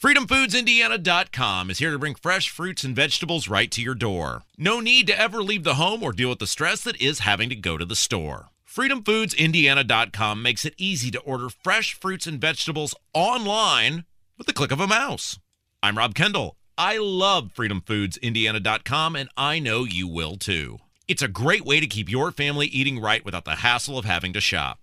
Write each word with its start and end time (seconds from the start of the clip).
FreedomFoodsIndiana.com 0.00 1.68
is 1.68 1.78
here 1.78 1.90
to 1.90 1.98
bring 1.98 2.14
fresh 2.14 2.48
fruits 2.48 2.84
and 2.84 2.96
vegetables 2.96 3.48
right 3.48 3.70
to 3.70 3.82
your 3.82 3.94
door. 3.94 4.44
No 4.56 4.80
need 4.80 5.06
to 5.08 5.20
ever 5.20 5.42
leave 5.42 5.62
the 5.62 5.74
home 5.74 6.02
or 6.02 6.14
deal 6.14 6.30
with 6.30 6.38
the 6.38 6.46
stress 6.46 6.80
that 6.84 6.98
is 7.02 7.18
having 7.18 7.50
to 7.50 7.54
go 7.54 7.76
to 7.76 7.84
the 7.84 7.94
store. 7.94 8.46
FreedomFoodsIndiana.com 8.66 10.42
makes 10.42 10.64
it 10.64 10.72
easy 10.78 11.10
to 11.10 11.20
order 11.20 11.50
fresh 11.50 11.92
fruits 11.92 12.26
and 12.26 12.40
vegetables 12.40 12.94
online 13.12 14.06
with 14.38 14.46
the 14.46 14.54
click 14.54 14.72
of 14.72 14.80
a 14.80 14.86
mouse. 14.86 15.38
I'm 15.82 15.98
Rob 15.98 16.14
Kendall. 16.14 16.56
I 16.78 16.96
love 16.96 17.52
FreedomFoodsIndiana.com, 17.52 19.16
and 19.16 19.28
I 19.36 19.58
know 19.58 19.84
you 19.84 20.08
will 20.08 20.36
too. 20.36 20.78
It's 21.08 21.20
a 21.20 21.28
great 21.28 21.66
way 21.66 21.78
to 21.78 21.86
keep 21.86 22.10
your 22.10 22.32
family 22.32 22.68
eating 22.68 23.02
right 23.02 23.22
without 23.22 23.44
the 23.44 23.56
hassle 23.56 23.98
of 23.98 24.06
having 24.06 24.32
to 24.32 24.40
shop. 24.40 24.78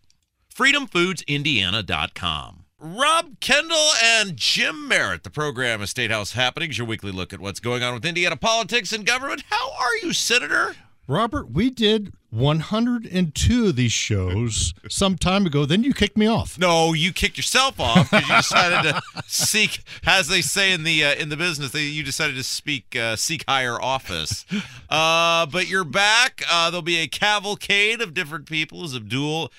FreedomFoodsIndiana.com. 0.55 2.66
Rob 2.79 3.39
Kendall 3.39 3.89
and 4.03 4.37
Jim 4.37 4.87
Merritt. 4.87 5.23
The 5.23 5.31
program 5.31 5.81
is 5.81 5.89
State 5.89 6.11
House 6.11 6.33
Happenings, 6.33 6.77
your 6.77 6.85
weekly 6.85 7.11
look 7.11 7.33
at 7.33 7.39
what's 7.39 7.59
going 7.59 7.81
on 7.81 7.95
with 7.95 8.05
Indiana 8.05 8.37
politics 8.37 8.93
and 8.93 9.03
government. 9.03 9.43
How 9.49 9.71
are 9.79 9.95
you, 10.03 10.13
Senator? 10.13 10.75
Robert, 11.07 11.49
we 11.49 11.71
did 11.71 12.13
102 12.37 13.67
of 13.67 13.75
these 13.75 13.91
shows 13.91 14.73
some 14.87 15.17
time 15.17 15.45
ago. 15.45 15.65
Then 15.65 15.83
you 15.83 15.93
kicked 15.93 16.17
me 16.17 16.27
off. 16.27 16.57
No, 16.59 16.93
you 16.93 17.11
kicked 17.11 17.35
yourself 17.35 17.79
off 17.79 18.11
because 18.11 18.29
you 18.29 18.35
decided 18.35 18.93
to 18.93 19.01
seek, 19.27 19.83
as 20.05 20.27
they 20.27 20.41
say 20.41 20.71
in 20.71 20.83
the 20.83 21.03
uh, 21.03 21.15
in 21.15 21.29
the 21.29 21.37
business, 21.37 21.71
they, 21.71 21.83
you 21.83 22.03
decided 22.03 22.35
to 22.35 22.43
speak 22.43 22.95
uh, 22.95 23.15
seek 23.15 23.43
higher 23.47 23.81
office. 23.81 24.45
Uh, 24.89 25.45
but 25.47 25.67
you're 25.67 25.83
back. 25.83 26.43
Uh, 26.49 26.69
there'll 26.69 26.81
be 26.81 26.97
a 26.97 27.07
cavalcade 27.07 28.01
of 28.01 28.13
different 28.13 28.45
people. 28.45 28.83
As 28.83 28.95
Abdul, 28.95 29.51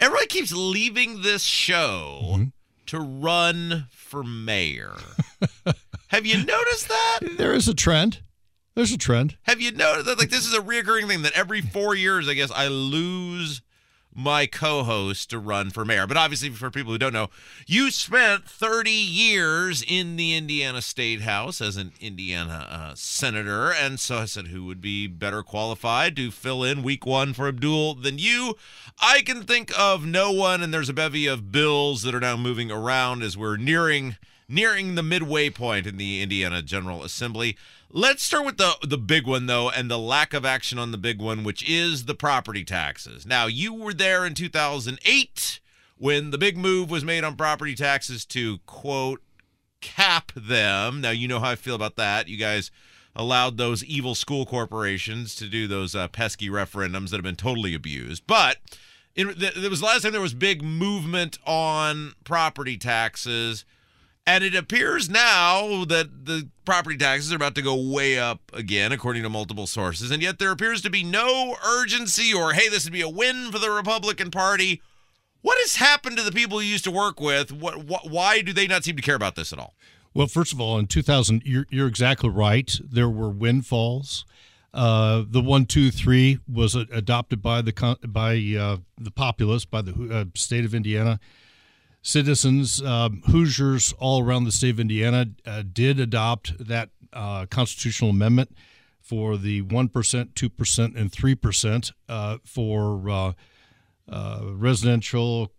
everybody 0.00 0.26
keeps 0.26 0.52
leaving 0.52 1.22
this 1.22 1.42
show 1.42 2.20
mm-hmm. 2.22 2.44
to 2.86 2.98
run 2.98 3.86
for 3.90 4.24
mayor. 4.24 4.94
Have 6.08 6.24
you 6.24 6.38
noticed 6.38 6.88
that? 6.88 7.20
There 7.36 7.52
is 7.52 7.68
a 7.68 7.74
trend. 7.74 8.20
There's 8.76 8.92
a 8.92 8.98
trend. 8.98 9.38
Have 9.44 9.58
you 9.58 9.72
noticed 9.72 10.04
that? 10.04 10.18
Like, 10.18 10.28
this 10.28 10.44
is 10.44 10.52
a 10.52 10.60
reoccurring 10.60 11.08
thing 11.08 11.22
that 11.22 11.32
every 11.32 11.62
four 11.62 11.94
years, 11.94 12.28
I 12.28 12.34
guess, 12.34 12.50
I 12.50 12.68
lose 12.68 13.62
my 14.14 14.44
co-host 14.44 15.30
to 15.30 15.38
run 15.38 15.70
for 15.70 15.86
mayor. 15.86 16.06
But 16.06 16.18
obviously, 16.18 16.50
for 16.50 16.70
people 16.70 16.92
who 16.92 16.98
don't 16.98 17.14
know, 17.14 17.28
you 17.66 17.90
spent 17.90 18.44
30 18.44 18.90
years 18.90 19.82
in 19.86 20.16
the 20.16 20.34
Indiana 20.36 20.82
State 20.82 21.22
House 21.22 21.62
as 21.62 21.78
an 21.78 21.92
Indiana 22.00 22.66
uh, 22.70 22.94
senator, 22.94 23.72
and 23.72 23.98
so 23.98 24.18
I 24.18 24.24
said, 24.26 24.48
who 24.48 24.66
would 24.66 24.82
be 24.82 25.06
better 25.06 25.42
qualified 25.42 26.14
to 26.16 26.30
fill 26.30 26.62
in 26.62 26.82
Week 26.82 27.06
One 27.06 27.32
for 27.32 27.48
Abdul 27.48 27.94
than 27.94 28.18
you? 28.18 28.56
I 29.00 29.22
can 29.22 29.44
think 29.44 29.72
of 29.78 30.04
no 30.04 30.30
one, 30.32 30.62
and 30.62 30.72
there's 30.72 30.90
a 30.90 30.94
bevy 30.94 31.26
of 31.26 31.50
bills 31.50 32.02
that 32.02 32.14
are 32.14 32.20
now 32.20 32.36
moving 32.36 32.70
around 32.70 33.22
as 33.22 33.38
we're 33.38 33.56
nearing 33.56 34.16
nearing 34.48 34.94
the 34.94 35.02
midway 35.02 35.50
point 35.50 35.86
in 35.86 35.96
the 35.96 36.22
Indiana 36.22 36.62
General 36.62 37.02
Assembly. 37.02 37.56
Let's 37.90 38.22
start 38.22 38.44
with 38.44 38.58
the 38.58 38.74
the 38.82 38.98
big 38.98 39.26
one 39.26 39.46
though, 39.46 39.70
and 39.70 39.90
the 39.90 39.98
lack 39.98 40.34
of 40.34 40.44
action 40.44 40.78
on 40.78 40.92
the 40.92 40.98
big 40.98 41.20
one, 41.20 41.44
which 41.44 41.68
is 41.68 42.04
the 42.04 42.14
property 42.14 42.64
taxes. 42.64 43.26
Now, 43.26 43.46
you 43.46 43.74
were 43.74 43.94
there 43.94 44.26
in 44.26 44.34
2008 44.34 45.60
when 45.96 46.30
the 46.30 46.38
big 46.38 46.56
move 46.56 46.90
was 46.90 47.04
made 47.04 47.24
on 47.24 47.36
property 47.36 47.74
taxes 47.74 48.24
to 48.26 48.58
quote 48.66 49.22
cap 49.80 50.32
them. 50.34 51.00
Now, 51.00 51.10
you 51.10 51.28
know 51.28 51.40
how 51.40 51.50
I 51.50 51.56
feel 51.56 51.74
about 51.74 51.96
that. 51.96 52.28
You 52.28 52.36
guys 52.36 52.70
allowed 53.14 53.56
those 53.56 53.82
evil 53.84 54.14
school 54.14 54.44
corporations 54.44 55.34
to 55.36 55.48
do 55.48 55.66
those 55.66 55.94
uh, 55.94 56.08
pesky 56.08 56.50
referendums 56.50 57.10
that 57.10 57.16
have 57.16 57.22
been 57.22 57.36
totally 57.36 57.74
abused. 57.74 58.26
But 58.26 58.58
it, 59.14 59.26
it 59.42 59.70
was 59.70 59.80
the 59.80 59.86
last 59.86 60.02
time 60.02 60.12
there 60.12 60.20
was 60.20 60.34
big 60.34 60.62
movement 60.62 61.38
on 61.46 62.12
property 62.24 62.76
taxes 62.76 63.64
and 64.26 64.42
it 64.42 64.54
appears 64.54 65.08
now 65.08 65.84
that 65.84 66.26
the 66.26 66.48
property 66.64 66.96
taxes 66.96 67.32
are 67.32 67.36
about 67.36 67.54
to 67.54 67.62
go 67.62 67.76
way 67.76 68.18
up 68.18 68.40
again, 68.52 68.90
according 68.90 69.22
to 69.22 69.30
multiple 69.30 69.66
sources. 69.66 70.10
And 70.10 70.20
yet 70.20 70.38
there 70.38 70.50
appears 70.50 70.82
to 70.82 70.90
be 70.90 71.04
no 71.04 71.56
urgency 71.64 72.34
or, 72.34 72.52
hey, 72.52 72.68
this 72.68 72.84
would 72.84 72.92
be 72.92 73.02
a 73.02 73.08
win 73.08 73.52
for 73.52 73.60
the 73.60 73.70
Republican 73.70 74.32
Party. 74.32 74.82
What 75.42 75.58
has 75.60 75.76
happened 75.76 76.16
to 76.16 76.24
the 76.24 76.32
people 76.32 76.60
you 76.60 76.70
used 76.70 76.84
to 76.84 76.90
work 76.90 77.20
with? 77.20 77.52
What, 77.52 77.86
why 77.86 78.42
do 78.42 78.52
they 78.52 78.66
not 78.66 78.82
seem 78.82 78.96
to 78.96 79.02
care 79.02 79.14
about 79.14 79.36
this 79.36 79.52
at 79.52 79.60
all? 79.60 79.74
Well, 80.12 80.26
first 80.26 80.52
of 80.52 80.60
all, 80.60 80.76
in 80.78 80.88
2000, 80.88 81.42
you're, 81.44 81.66
you're 81.70 81.86
exactly 81.86 82.30
right. 82.30 82.76
There 82.82 83.08
were 83.08 83.30
windfalls. 83.30 84.24
Uh, 84.74 85.24
the 85.28 85.40
one, 85.40 85.66
two, 85.66 85.90
three 85.90 86.40
was 86.52 86.74
adopted 86.74 87.40
by 87.42 87.62
the 87.62 87.96
by 88.06 88.34
uh, 88.58 88.76
the 88.98 89.10
populace, 89.10 89.64
by 89.64 89.80
the 89.80 90.08
uh, 90.12 90.24
state 90.34 90.66
of 90.66 90.74
Indiana 90.74 91.18
citizens, 92.06 92.80
uh, 92.80 93.08
Hoosiers 93.26 93.92
all 93.98 94.22
around 94.22 94.44
the 94.44 94.52
state 94.52 94.70
of 94.70 94.80
Indiana 94.80 95.26
uh, 95.44 95.64
did 95.70 95.98
adopt 95.98 96.56
that 96.64 96.90
uh, 97.12 97.46
constitutional 97.46 98.10
amendment 98.10 98.56
for 99.00 99.36
the 99.36 99.62
1%, 99.62 99.90
2%, 99.90 100.96
and 100.96 101.10
3% 101.10 101.92
uh, 102.08 102.38
for 102.44 103.10
uh, 103.10 103.32
uh, 104.08 104.40
residential, 104.52 105.52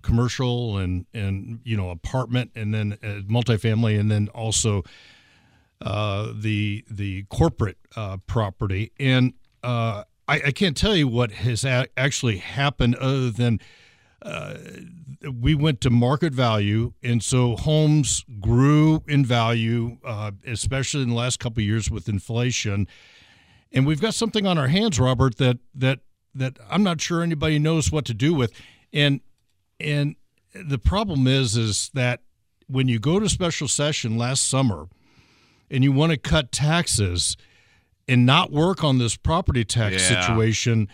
commercial, 0.00 0.78
and, 0.78 1.04
and, 1.12 1.60
you 1.64 1.76
know, 1.76 1.90
apartment, 1.90 2.50
and 2.54 2.72
then 2.72 2.96
multifamily, 3.28 4.00
and 4.00 4.10
then 4.10 4.28
also 4.28 4.82
the, 5.80 6.82
the 6.90 7.24
corporate 7.28 7.76
property. 8.26 8.92
And 8.98 9.34
I, 9.62 10.04
I, 10.26 10.50
can't 10.50 10.76
tell 10.76 10.96
you 10.96 11.08
what 11.08 11.30
has 11.30 11.64
a- 11.64 11.88
actually 11.96 12.38
happened 12.38 12.94
other 12.96 13.30
than– 13.30 13.60
uh, 14.22 14.54
we 15.32 15.54
went 15.54 15.80
to 15.82 15.90
market 15.90 16.32
value, 16.32 16.92
and 17.02 17.22
so 17.22 17.56
homes 17.56 18.24
grew 18.40 19.02
in 19.06 19.24
value, 19.24 19.98
uh, 20.04 20.32
especially 20.46 21.02
in 21.02 21.10
the 21.10 21.14
last 21.14 21.38
couple 21.38 21.60
of 21.60 21.66
years 21.66 21.90
with 21.90 22.08
inflation. 22.08 22.86
And 23.72 23.86
we've 23.86 24.00
got 24.00 24.14
something 24.14 24.46
on 24.46 24.58
our 24.58 24.68
hands, 24.68 24.98
Robert, 24.98 25.36
that 25.36 25.58
that 25.74 26.00
that 26.34 26.58
I'm 26.70 26.82
not 26.82 27.00
sure 27.00 27.22
anybody 27.22 27.58
knows 27.58 27.92
what 27.92 28.04
to 28.06 28.14
do 28.14 28.34
with. 28.34 28.52
And 28.92 29.20
and 29.78 30.16
the 30.54 30.78
problem 30.78 31.26
is 31.26 31.56
is 31.56 31.90
that 31.94 32.20
when 32.66 32.88
you 32.88 32.98
go 32.98 33.18
to 33.18 33.28
special 33.28 33.68
session 33.68 34.18
last 34.18 34.48
summer 34.48 34.88
and 35.70 35.84
you 35.84 35.92
want 35.92 36.12
to 36.12 36.18
cut 36.18 36.52
taxes 36.52 37.36
and 38.06 38.24
not 38.24 38.50
work 38.50 38.82
on 38.82 38.98
this 38.98 39.16
property 39.16 39.64
tax 39.64 40.10
yeah. 40.10 40.20
situation 40.20 40.88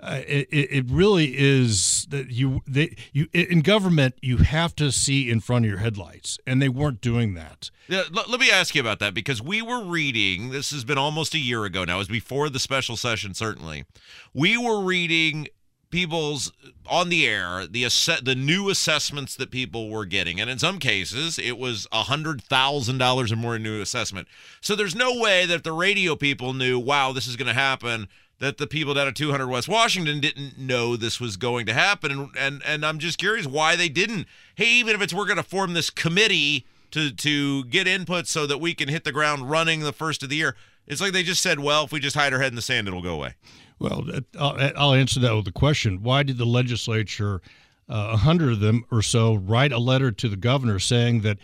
uh, 0.00 0.20
it, 0.28 0.48
it 0.50 0.84
really 0.88 1.34
is 1.36 2.06
that 2.10 2.30
you 2.30 2.60
they 2.68 2.94
you 3.12 3.26
in 3.32 3.62
government 3.62 4.14
you 4.22 4.38
have 4.38 4.74
to 4.76 4.92
see 4.92 5.28
in 5.28 5.40
front 5.40 5.64
of 5.64 5.68
your 5.68 5.80
headlights 5.80 6.38
and 6.46 6.62
they 6.62 6.68
weren't 6.68 7.00
doing 7.00 7.34
that. 7.34 7.70
Yeah, 7.88 8.04
let, 8.12 8.30
let 8.30 8.38
me 8.38 8.50
ask 8.50 8.74
you 8.74 8.80
about 8.80 9.00
that 9.00 9.12
because 9.12 9.42
we 9.42 9.60
were 9.60 9.82
reading 9.82 10.50
this 10.50 10.70
has 10.70 10.84
been 10.84 10.98
almost 10.98 11.34
a 11.34 11.38
year 11.38 11.64
ago 11.64 11.84
now 11.84 11.96
it 11.96 11.98
was 11.98 12.08
before 12.08 12.48
the 12.48 12.60
special 12.60 12.96
session 12.96 13.34
certainly. 13.34 13.86
We 14.32 14.56
were 14.56 14.80
reading 14.80 15.48
people's 15.90 16.52
on 16.86 17.08
the 17.08 17.26
air 17.26 17.66
the 17.66 17.84
ass- 17.84 18.20
the 18.22 18.36
new 18.36 18.68
assessments 18.68 19.34
that 19.34 19.50
people 19.50 19.90
were 19.90 20.04
getting 20.04 20.40
and 20.40 20.48
in 20.48 20.60
some 20.60 20.78
cases 20.78 21.40
it 21.40 21.58
was 21.58 21.88
a 21.90 22.04
hundred 22.04 22.40
thousand 22.42 22.98
dollars 22.98 23.32
or 23.32 23.36
more 23.36 23.56
in 23.56 23.64
new 23.64 23.80
assessment. 23.80 24.28
So 24.60 24.76
there's 24.76 24.94
no 24.94 25.18
way 25.18 25.44
that 25.46 25.64
the 25.64 25.72
radio 25.72 26.14
people 26.14 26.52
knew 26.52 26.78
wow 26.78 27.12
this 27.12 27.26
is 27.26 27.34
going 27.34 27.48
to 27.48 27.54
happen 27.54 28.06
that 28.40 28.58
the 28.58 28.66
people 28.66 28.94
down 28.94 29.08
at 29.08 29.16
200 29.16 29.48
West 29.48 29.68
Washington 29.68 30.20
didn't 30.20 30.58
know 30.58 30.96
this 30.96 31.20
was 31.20 31.36
going 31.36 31.66
to 31.66 31.74
happen, 31.74 32.10
and 32.10 32.30
and 32.38 32.62
and 32.64 32.86
I'm 32.86 32.98
just 32.98 33.18
curious 33.18 33.46
why 33.46 33.76
they 33.76 33.88
didn't. 33.88 34.26
Hey, 34.54 34.70
even 34.72 34.94
if 34.94 35.02
it's 35.02 35.14
we're 35.14 35.26
going 35.26 35.38
to 35.38 35.42
form 35.42 35.74
this 35.74 35.90
committee 35.90 36.66
to 36.92 37.10
to 37.10 37.64
get 37.64 37.88
input 37.88 38.26
so 38.26 38.46
that 38.46 38.58
we 38.58 38.74
can 38.74 38.88
hit 38.88 39.04
the 39.04 39.12
ground 39.12 39.50
running 39.50 39.80
the 39.80 39.92
first 39.92 40.22
of 40.22 40.28
the 40.28 40.36
year, 40.36 40.56
it's 40.86 41.00
like 41.00 41.12
they 41.12 41.22
just 41.22 41.42
said, 41.42 41.60
well, 41.60 41.84
if 41.84 41.92
we 41.92 42.00
just 42.00 42.16
hide 42.16 42.32
our 42.32 42.40
head 42.40 42.52
in 42.52 42.56
the 42.56 42.62
sand, 42.62 42.88
it'll 42.88 43.02
go 43.02 43.14
away. 43.14 43.34
Well, 43.78 44.04
I'll, 44.38 44.94
answer 44.94 45.20
that 45.20 45.34
with 45.34 45.46
a 45.46 45.52
question: 45.52 46.02
Why 46.02 46.22
did 46.22 46.38
the 46.38 46.46
legislature, 46.46 47.40
uh, 47.88 47.92
a 47.92 47.96
uh, 48.14 48.16
hundred 48.16 48.52
of 48.52 48.60
them 48.60 48.84
or 48.90 49.02
so, 49.02 49.34
write 49.34 49.72
a 49.72 49.78
letter 49.78 50.10
to 50.10 50.28
the 50.28 50.36
governor 50.36 50.78
saying 50.78 51.20
that 51.20 51.38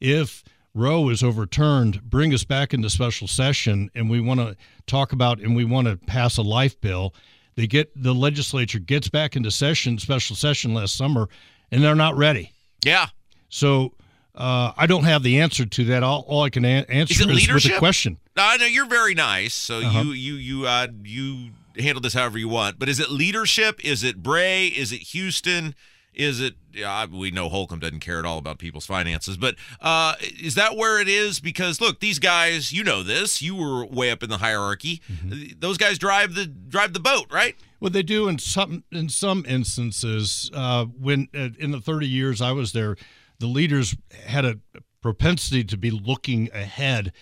if 0.00 0.44
Roe 0.74 1.08
is 1.08 1.22
overturned, 1.22 2.02
bring 2.02 2.32
us 2.32 2.44
back 2.44 2.72
into 2.72 2.88
special 2.90 3.26
session, 3.26 3.90
and 3.94 4.08
we 4.08 4.20
want 4.20 4.40
to 4.40 4.56
talk 4.86 5.12
about 5.12 5.40
and 5.40 5.56
we 5.56 5.64
want 5.64 5.88
to 5.88 5.96
pass 5.96 6.36
a 6.36 6.42
life 6.42 6.80
bill. 6.80 7.14
They 7.56 7.66
get 7.66 7.90
the 8.00 8.14
legislature 8.14 8.78
gets 8.78 9.08
back 9.08 9.34
into 9.36 9.50
session, 9.50 9.98
special 9.98 10.36
session 10.36 10.72
last 10.72 10.96
summer, 10.96 11.28
and 11.72 11.82
they're 11.82 11.94
not 11.96 12.16
ready. 12.16 12.52
Yeah. 12.84 13.08
So 13.48 13.94
Uh, 14.32 14.72
I 14.76 14.86
don't 14.86 15.04
have 15.04 15.24
the 15.24 15.40
answer 15.40 15.66
to 15.66 15.84
that. 15.86 16.04
All, 16.04 16.24
all 16.28 16.44
I 16.44 16.50
can 16.50 16.64
a- 16.64 16.86
answer 16.88 17.12
Is 17.12 17.20
it 17.20 17.22
is, 17.22 17.26
with 17.26 17.36
leadership? 17.36 17.72
a 17.76 17.78
question. 17.78 18.16
No, 18.36 18.54
no, 18.60 18.64
you're 18.64 18.86
very 18.86 19.12
nice, 19.12 19.54
so 19.54 19.78
Uh-huh. 19.80 20.02
you 20.02 20.12
you 20.12 20.34
you 20.34 20.66
uh 20.66 20.86
you 21.02 21.50
handle 21.76 22.00
this 22.00 22.14
however 22.14 22.38
you 22.38 22.48
want. 22.48 22.78
But 22.78 22.88
is 22.88 23.00
it 23.00 23.10
leadership? 23.10 23.84
Is 23.84 24.04
it 24.04 24.22
Bray? 24.22 24.68
Is 24.68 24.92
it 24.92 25.02
Huston? 25.12 25.74
Is 26.12 26.40
it? 26.40 26.54
Yeah, 26.72 27.06
we 27.06 27.30
know 27.30 27.48
Holcomb 27.48 27.78
doesn't 27.78 28.00
care 28.00 28.18
at 28.18 28.24
all 28.24 28.38
about 28.38 28.58
people's 28.58 28.86
finances, 28.86 29.36
but 29.36 29.54
uh, 29.80 30.14
is 30.20 30.56
that 30.56 30.76
where 30.76 31.00
it 31.00 31.08
is? 31.08 31.40
Because 31.40 31.80
look, 31.80 32.00
these 32.00 32.18
guys, 32.18 32.72
you 32.72 32.82
know 32.82 33.02
this. 33.02 33.40
You 33.40 33.54
were 33.54 33.86
way 33.86 34.10
up 34.10 34.22
in 34.22 34.28
the 34.28 34.38
hierarchy. 34.38 35.00
Mm-hmm. 35.10 35.58
Those 35.60 35.78
guys 35.78 35.98
drive 35.98 36.34
the 36.34 36.46
drive 36.46 36.94
the 36.94 37.00
boat, 37.00 37.26
right? 37.30 37.54
What 37.78 37.92
they 37.92 38.02
do 38.02 38.28
in 38.28 38.38
some 38.38 38.84
in 38.90 39.08
some 39.08 39.44
instances, 39.46 40.50
uh, 40.52 40.86
when 40.86 41.28
uh, 41.34 41.50
in 41.58 41.70
the 41.70 41.80
30 41.80 42.08
years 42.08 42.42
I 42.42 42.52
was 42.52 42.72
there, 42.72 42.96
the 43.38 43.46
leaders 43.46 43.96
had 44.26 44.44
a 44.44 44.58
propensity 45.00 45.64
to 45.64 45.76
be 45.76 45.90
looking 45.90 46.50
ahead, 46.52 47.12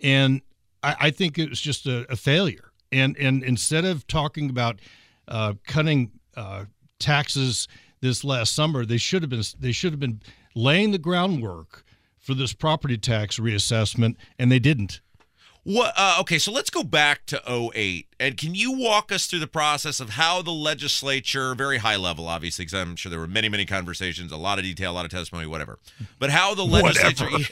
and 0.00 0.40
I, 0.82 0.96
I 1.00 1.10
think 1.10 1.38
it 1.38 1.50
was 1.50 1.60
just 1.60 1.86
a, 1.86 2.10
a 2.10 2.16
failure. 2.16 2.72
And 2.90 3.16
and 3.18 3.42
instead 3.42 3.84
of 3.84 4.06
talking 4.06 4.48
about 4.48 4.80
uh, 5.28 5.54
cutting 5.66 6.12
uh, 6.34 6.64
taxes 6.98 7.68
this 8.00 8.24
last 8.24 8.54
summer, 8.54 8.84
they 8.84 8.98
should 8.98 9.22
have 9.22 9.30
been 9.30 9.42
they 9.58 9.72
should 9.72 9.92
have 9.92 10.00
been 10.00 10.20
laying 10.54 10.90
the 10.90 10.98
groundwork 10.98 11.84
for 12.18 12.34
this 12.34 12.52
property 12.52 12.98
tax 12.98 13.38
reassessment, 13.38 14.16
and 14.38 14.52
they 14.52 14.58
didn't. 14.58 15.00
What? 15.64 15.92
Uh, 15.96 16.16
okay, 16.20 16.38
so 16.38 16.50
let's 16.50 16.70
go 16.70 16.82
back 16.82 17.26
to 17.26 17.42
08. 17.74 18.06
And 18.18 18.38
can 18.38 18.54
you 18.54 18.72
walk 18.72 19.12
us 19.12 19.26
through 19.26 19.40
the 19.40 19.46
process 19.46 20.00
of 20.00 20.10
how 20.10 20.40
the 20.40 20.50
legislature, 20.50 21.54
very 21.54 21.76
high 21.78 21.96
level, 21.96 22.26
obviously, 22.26 22.64
because 22.64 22.80
I'm 22.80 22.96
sure 22.96 23.10
there 23.10 23.18
were 23.18 23.26
many, 23.26 23.50
many 23.50 23.66
conversations, 23.66 24.32
a 24.32 24.38
lot 24.38 24.58
of 24.58 24.64
detail, 24.64 24.92
a 24.92 24.94
lot 24.94 25.04
of 25.04 25.10
testimony, 25.10 25.46
whatever. 25.46 25.78
But 26.18 26.30
how 26.30 26.54
the 26.54 26.64
legislature. 26.64 27.28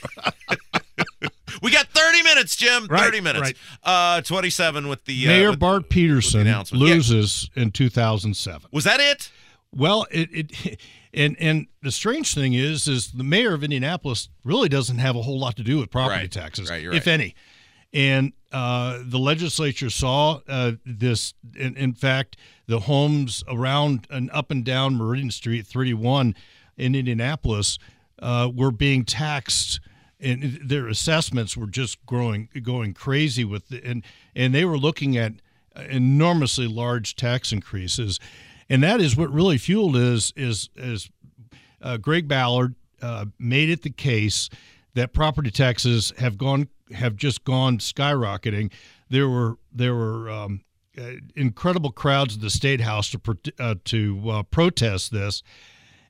we 1.63 1.71
got 1.71 1.89
30 1.89 2.23
minutes, 2.23 2.57
Jim. 2.57 2.87
Right, 2.87 3.03
30 3.05 3.21
minutes. 3.21 3.43
right. 3.43 3.57
Uh, 3.83 4.23
27 4.23 4.89
with 4.89 5.05
the. 5.05 5.27
Uh, 5.27 5.29
Mayor 5.29 5.51
with- 5.51 5.59
Bart 5.59 5.91
Peterson 5.91 6.41
announcement. 6.41 6.85
Yeah. 6.85 6.95
loses 6.95 7.51
in 7.55 7.71
2007. 7.71 8.69
Was 8.73 8.85
that 8.85 9.01
it? 9.01 9.31
Well, 9.77 10.07
it, 10.11 10.29
it 10.33 10.81
and 11.15 11.37
and 11.39 11.67
the 11.83 11.93
strange 11.93 12.35
thing 12.35 12.55
is 12.55 12.89
is 12.89 13.13
the 13.13 13.25
mayor 13.25 13.55
of 13.55 13.63
Indianapolis 13.63 14.29
really 14.45 14.69
doesn't 14.69 14.99
have 14.99 15.17
a 15.17 15.23
whole 15.23 15.39
lot 15.39 15.57
to 15.57 15.63
do 15.63 15.79
with 15.79 15.91
property 15.91 16.21
Right, 16.21 16.31
taxes, 16.31 16.71
right, 16.71 16.85
if 16.85 16.93
right. 16.93 17.07
any. 17.09 17.35
And 17.93 18.33
uh, 18.53 18.99
the 19.05 19.19
legislature 19.19 19.91
saw 19.91 20.41
uh, 20.49 20.73
this. 20.85 21.35
In, 21.55 21.77
in 21.77 21.93
fact, 21.95 22.37
the 22.67 22.81
homes 22.81 23.45
around 23.49 24.07
and 24.11 24.31
up 24.33 24.51
and 24.51 24.65
down 24.65 24.97
Meridian 24.97 25.31
Street, 25.31 25.67
31 25.67 26.35
in 26.77 26.95
Indianapolis, 26.95 27.79
uh, 28.19 28.51
were 28.55 28.71
being 28.71 29.05
taxed, 29.05 29.81
and 30.21 30.59
their 30.63 30.89
assessments 30.89 31.57
were 31.57 31.69
just 31.69 32.05
growing, 32.07 32.49
going 32.63 32.93
crazy 32.93 33.45
with, 33.45 33.69
the, 33.69 33.83
and 33.85 34.03
and 34.35 34.55
they 34.55 34.65
were 34.65 34.79
looking 34.79 35.17
at 35.17 35.35
enormously 35.89 36.67
large 36.67 37.17
tax 37.17 37.53
increases, 37.53 38.19
and 38.69 38.83
that 38.83 39.01
is 39.01 39.17
what 39.17 39.31
really 39.33 39.59
fueled 39.59 39.97
is 39.97 40.33
is 40.37 40.69
is 40.77 41.11
uh, 41.83 41.97
Greg 41.97 42.27
Ballard 42.29 42.75
uh, 43.03 43.27
made 43.39 43.69
it 43.71 43.83
the 43.83 43.91
case 43.91 44.49
that 44.95 45.13
property 45.13 45.51
taxes 45.51 46.13
have 46.19 46.39
gone 46.39 46.69
have 46.93 47.17
just 47.17 47.45
gone 47.45 47.79
skyrocketing. 47.79 48.73
There 49.09 49.29
were 49.29 49.59
there 49.73 49.95
were 49.95 50.31
um, 50.31 50.63
uh, 50.99 51.13
incredible 51.35 51.91
crowds 51.93 52.37
at 52.37 52.41
the 52.41 52.51
state 52.51 52.81
house 52.81 53.11
to 53.11 53.19
pro- 53.19 53.35
uh, 53.59 53.75
to 53.85 54.23
uh, 54.31 54.43
protest 54.45 55.13
this, 55.13 55.43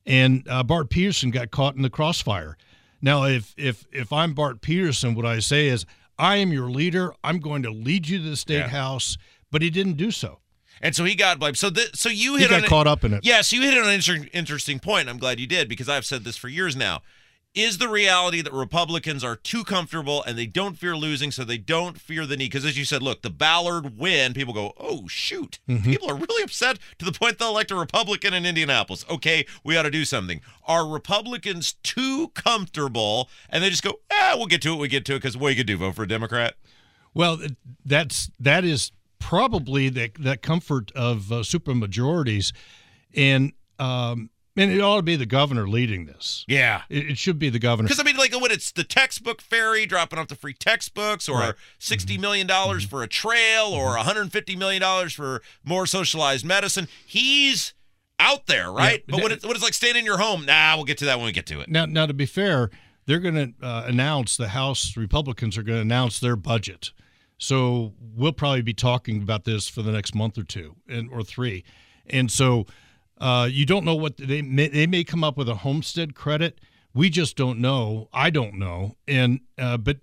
and 0.06 0.47
uh, 0.49 0.62
Bart 0.62 0.91
Peterson 0.91 1.31
got 1.31 1.50
caught 1.50 1.76
in 1.76 1.82
the 1.82 1.91
crossfire. 1.91 2.56
Now, 3.02 3.25
if 3.25 3.55
if 3.56 3.87
if 3.93 4.12
I'm 4.12 4.32
Bart 4.32 4.61
Peterson, 4.62 5.14
what 5.14 5.26
I 5.26 5.41
say 5.41 5.67
is 5.67 5.85
I 6.19 6.37
am 6.37 6.52
your 6.52 6.70
leader. 6.70 7.12
I'm 7.23 7.41
going 7.41 7.62
to 7.64 7.70
lead 7.70 8.09
you 8.09 8.19
to 8.19 8.31
the 8.31 8.37
state 8.37 8.59
Yeah. 8.59 8.69
house, 8.69 9.19
but 9.50 9.61
he 9.61 9.69
didn't 9.70 9.94
do 9.99 10.11
so. 10.11 10.38
And 10.82 10.94
so 10.94 11.05
he 11.05 11.14
got 11.14 11.38
blamed. 11.38 11.56
So, 11.58 11.70
th- 11.70 11.94
so 11.96 12.08
you 12.08 12.34
He 12.37 12.43
hit 12.43 12.50
got 12.50 12.58
on 12.61 12.64
a- 12.64 12.69
caught 12.69 12.87
up 12.87 13.05
in 13.05 13.14
it. 13.14 13.25
Yeah, 13.25 13.40
so 13.40 13.56
you 13.56 13.62
hit 13.62 13.76
on 13.78 13.84
an 13.88 13.94
inter- 13.94 14.28
interesting 14.32 14.78
point. 14.78 15.08
I'm 15.08 15.19
glad 15.19 15.40
you 15.40 15.46
did 15.46 15.69
because 15.69 15.88
I've 15.88 16.05
said 16.05 16.25
this 16.25 16.37
for 16.37 16.49
years 16.49 16.76
now. 16.76 17.02
Is 17.55 17.78
the 17.78 17.88
reality 17.88 18.43
that 18.43 18.52
Republicans 18.52 19.25
are 19.25 19.34
too 19.34 19.64
comfortable 19.64 20.23
and 20.25 20.37
they 20.37 20.44
don't 20.44 20.76
fear 20.76 20.94
losing, 20.94 21.31
so 21.31 21.43
they 21.43 21.56
don't 21.56 21.99
fear 21.99 22.26
the 22.26 22.37
need? 22.37 22.50
Because 22.50 22.67
as 22.67 22.76
you 22.76 22.84
said, 22.84 23.02
look, 23.02 23.23
the 23.23 23.31
Ballard 23.31 23.96
win, 23.96 24.34
people 24.34 24.52
go, 24.52 24.75
oh, 24.76 25.06
shoot. 25.08 25.58
People 25.67 26.11
are 26.11 26.17
really 26.17 26.43
upset 26.43 26.78
to 26.99 27.06
the 27.06 27.12
point 27.12 27.38
they'll 27.38 27.49
elect 27.49 27.70
a 27.70 27.75
Republican 27.75 28.34
in 28.34 28.44
Indianapolis. 28.44 29.06
Okay, 29.08 29.46
we 29.64 29.75
ought 29.75 29.84
to 29.84 29.90
do 29.90 30.05
something. 30.05 30.43
Are 30.67 30.87
Republicans 30.87 31.76
too 31.82 32.28
comfortable 32.34 33.31
and 33.49 33.64
they 33.64 33.70
just 33.70 33.82
go, 33.82 34.00
ah, 34.12 34.34
we'll 34.37 34.44
get 34.49 34.61
to 34.61 34.75
it, 34.75 34.78
we 34.78 34.88
get 34.88 35.06
to 35.06 35.14
it, 35.14 35.23
because 35.23 35.34
what 35.34 35.49
you 35.49 35.56
could 35.56 35.67
do, 35.67 35.78
vote 35.78 35.94
for 35.94 36.02
a 36.02 36.08
Democrat? 36.08 36.56
Well, 37.14 37.38
that's 37.87 38.31
that 38.38 38.67
is 38.67 38.93
probably 39.26 39.88
that 39.88 40.14
that 40.20 40.40
comfort 40.40 40.93
of 40.93 41.32
uh, 41.32 41.37
supermajorities, 41.37 42.52
and 43.14 43.52
um, 43.81 44.31
and 44.56 44.70
it 44.70 44.81
ought 44.81 44.96
to 44.96 45.02
be 45.02 45.17
the 45.17 45.26
governor 45.26 45.69
leading 45.69 46.06
this. 46.06 46.44
Yeah. 46.46 46.82
It, 46.88 47.11
it 47.11 47.19
should 47.19 47.38
be 47.38 47.50
the 47.50 47.58
governor. 47.58 47.88
Because 47.88 47.99
I 48.00 48.05
mean, 48.05 48.17
like 48.17 48.32
when 48.40 48.52
it's 48.52 48.70
the 48.70 48.84
textbook 48.84 49.43
fairy 49.43 49.84
dropping 49.84 50.19
off 50.20 50.28
the 50.28 50.37
free 50.37 50.55
textbooks, 50.55 51.28
or 51.28 51.38
Right. 51.38 51.55
sixty 51.78 52.17
million 52.19 52.46
dollars 52.46 52.84
for 52.84 53.02
a 53.02 53.08
trail, 53.08 53.67
or 53.67 53.96
one 53.96 54.05
hundred 54.05 54.31
fifty 54.31 54.55
million 54.55 54.81
dollars 54.81 55.12
for 55.12 55.43
more 55.64 55.87
socialized 55.87 56.44
medicine, 56.44 56.87
he's 57.05 57.75
out 58.20 58.46
there, 58.46 58.70
right? 58.70 59.02
Yeah. 59.08 59.17
but 59.17 59.23
when 59.25 59.32
it's, 59.32 59.44
when 59.44 59.55
it's 59.56 59.64
like 59.64 59.75
staying 59.75 59.96
in 59.96 60.05
your 60.05 60.19
home, 60.19 60.46
nah, 60.46 60.76
we'll 60.76 60.84
get 60.84 60.99
to 60.99 61.05
that 61.06 61.19
when 61.19 61.26
we 61.26 61.32
get 61.32 61.46
to 61.46 61.61
it. 61.61 61.69
Now, 61.69 61.84
now 61.84 62.06
to 62.06 62.14
be 62.14 62.26
fair, 62.26 62.70
they're 63.06 63.19
going 63.20 63.34
to 63.34 63.67
uh, 63.67 63.84
announce 63.87 64.37
the 64.37 64.49
House 64.49 64.96
Republicans 64.96 65.58
are 65.58 65.62
going 65.62 65.78
to 65.78 65.82
announce 65.82 66.20
their 66.20 66.37
budget. 66.37 66.93
So 67.38 67.93
we'll 68.00 68.33
probably 68.33 68.62
be 68.62 68.75
talking 68.75 69.23
about 69.23 69.44
this 69.44 69.69
for 69.69 69.83
the 69.83 69.93
next 69.93 70.15
month 70.15 70.38
or 70.38 70.43
two 70.44 70.77
and 70.88 71.11
or 71.11 71.23
three, 71.23 71.65
and 72.06 72.31
so 72.31 72.67
uh, 73.19 73.49
you 73.50 73.67
don't 73.67 73.85
know 73.85 73.94
what 73.94 74.17
they 74.17 74.43
may, 74.43 74.69
they 74.69 74.87
may 74.87 75.05
come 75.05 75.23
up 75.25 75.37
with 75.37 75.49
a 75.49 75.56
homestead 75.56 76.15
credit. 76.15 76.61
We 76.94 77.11
just 77.11 77.37
don't 77.37 77.59
know. 77.59 78.09
I 78.12 78.31
don't 78.31 78.55
know, 78.55 78.97
and 79.06 79.41
uh, 79.59 79.77
but 79.77 79.99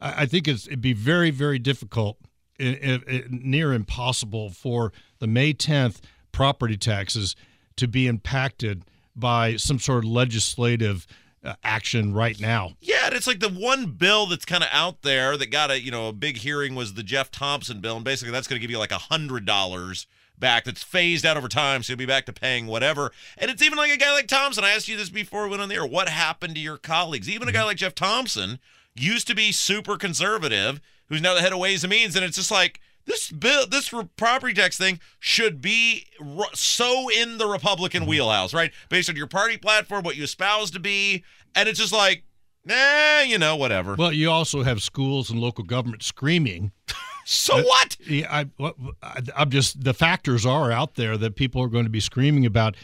I, 0.00 0.26
think 0.26 0.46
it's 0.46 0.66
it'd 0.66 0.82
be 0.82 0.92
very 0.92 1.30
very 1.30 1.58
difficult, 1.58 2.18
i 2.60 3.00
i 3.08 3.12
i- 3.12 3.24
near 3.30 3.72
impossible 3.72 4.50
for 4.50 4.92
the 5.20 5.26
May 5.26 5.54
tenth 5.54 6.02
property 6.32 6.76
taxes 6.76 7.34
to 7.76 7.88
be 7.88 8.06
impacted 8.06 8.84
by 9.16 9.56
some 9.56 9.78
sort 9.78 10.04
of 10.04 10.10
legislative 10.10 11.06
uh, 11.44 11.54
action 11.62 12.14
right 12.14 12.38
now. 12.40 12.72
Yeah, 12.80 13.06
and 13.06 13.14
it's 13.14 13.26
like 13.26 13.40
the 13.40 13.48
one 13.48 13.86
bill 13.86 14.26
that's 14.26 14.44
kind 14.44 14.62
of 14.62 14.70
out 14.72 15.02
there 15.02 15.36
that 15.36 15.50
got 15.50 15.70
a 15.70 15.80
you 15.80 15.90
know 15.90 16.08
a 16.08 16.12
big 16.12 16.38
hearing 16.38 16.74
was 16.74 16.94
the 16.94 17.02
Jeff 17.02 17.30
Thompson 17.30 17.80
bill, 17.80 17.96
and 17.96 18.04
basically 18.04 18.32
that's 18.32 18.46
going 18.46 18.58
to 18.58 18.62
give 18.62 18.70
you 18.70 18.78
like 18.78 18.92
a 18.92 18.98
hundred 18.98 19.44
dollars 19.44 20.06
back 20.38 20.64
that's 20.64 20.82
phased 20.82 21.24
out 21.24 21.36
over 21.36 21.48
time, 21.48 21.82
so 21.82 21.92
you'll 21.92 21.98
be 21.98 22.06
back 22.06 22.26
to 22.26 22.32
paying 22.32 22.66
whatever. 22.66 23.12
And 23.38 23.50
it's 23.50 23.62
even 23.62 23.78
like 23.78 23.92
a 23.92 23.96
guy 23.96 24.12
like 24.12 24.26
Thompson. 24.26 24.64
I 24.64 24.70
asked 24.70 24.88
you 24.88 24.96
this 24.96 25.10
before 25.10 25.44
we 25.44 25.50
went 25.50 25.62
on 25.62 25.68
the 25.68 25.76
air. 25.76 25.86
What 25.86 26.08
happened 26.08 26.54
to 26.56 26.60
your 26.60 26.76
colleagues? 26.76 27.28
Even 27.28 27.48
a 27.48 27.52
guy 27.52 27.62
like 27.64 27.76
Jeff 27.76 27.94
Thompson 27.94 28.58
used 28.94 29.26
to 29.28 29.34
be 29.34 29.52
super 29.52 29.96
conservative, 29.96 30.80
who's 31.08 31.22
now 31.22 31.34
the 31.34 31.40
head 31.40 31.52
of 31.52 31.58
Ways 31.58 31.84
and 31.84 31.90
Means, 31.90 32.16
and 32.16 32.24
it's 32.24 32.36
just 32.36 32.50
like. 32.50 32.80
This 33.06 33.30
bill, 33.30 33.66
this 33.66 33.92
property 34.16 34.54
tax 34.54 34.78
thing 34.78 34.98
should 35.18 35.60
be 35.60 36.06
so 36.54 37.08
in 37.10 37.38
the 37.38 37.46
Republican 37.46 38.02
mm-hmm. 38.02 38.10
wheelhouse, 38.10 38.54
right? 38.54 38.72
Based 38.88 39.10
on 39.10 39.16
your 39.16 39.26
party 39.26 39.56
platform, 39.56 40.04
what 40.04 40.16
you 40.16 40.24
espouse 40.24 40.70
to 40.72 40.80
be, 40.80 41.22
and 41.54 41.68
it's 41.68 41.78
just 41.78 41.92
like, 41.92 42.24
nah, 42.64 43.20
you 43.20 43.38
know, 43.38 43.56
whatever. 43.56 43.94
Well, 43.94 44.12
you 44.12 44.30
also 44.30 44.62
have 44.62 44.82
schools 44.82 45.30
and 45.30 45.38
local 45.38 45.64
government 45.64 46.02
screaming. 46.02 46.72
so 47.26 47.58
uh, 47.58 47.62
what? 47.62 47.96
Yeah, 48.06 48.26
I, 48.30 48.72
I, 49.02 49.20
I'm 49.36 49.50
just 49.50 49.84
the 49.84 49.94
factors 49.94 50.46
are 50.46 50.72
out 50.72 50.94
there 50.94 51.16
that 51.18 51.36
people 51.36 51.62
are 51.62 51.68
going 51.68 51.84
to 51.84 51.90
be 51.90 52.00
screaming 52.00 52.46
about 52.46 52.76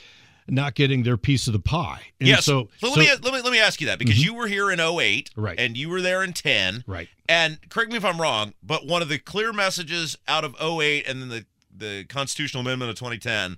not 0.48 0.74
getting 0.74 1.02
their 1.02 1.16
piece 1.16 1.46
of 1.46 1.52
the 1.52 1.58
pie. 1.60 2.02
And 2.20 2.28
yeah. 2.28 2.40
So, 2.40 2.68
So, 2.78 2.88
let 2.88 2.94
so- 2.94 3.00
me 3.00 3.08
let 3.22 3.34
me 3.34 3.40
let 3.42 3.52
me 3.52 3.58
ask 3.60 3.80
you 3.80 3.86
that 3.88 3.98
because 3.98 4.22
you 4.24 4.34
were 4.34 4.46
here 4.46 4.70
in 4.70 4.80
08, 4.80 5.30
Right. 5.36 5.58
and 5.58 5.76
you 5.76 5.88
were 5.88 6.00
there 6.00 6.22
in 6.22 6.32
10, 6.32 6.84
right. 6.86 7.08
And 7.28 7.58
correct 7.68 7.90
me 7.90 7.96
if 7.96 8.04
I'm 8.04 8.20
wrong, 8.20 8.54
but 8.62 8.86
one 8.86 9.02
of 9.02 9.08
the 9.08 9.18
clear 9.18 9.52
messages 9.52 10.16
out 10.26 10.44
of 10.44 10.54
08 10.60 11.06
and 11.06 11.20
then 11.22 11.28
the 11.28 11.44
the 11.76 12.04
constitutional 12.04 12.60
amendment 12.62 12.90
of 12.90 12.96
2010 12.96 13.56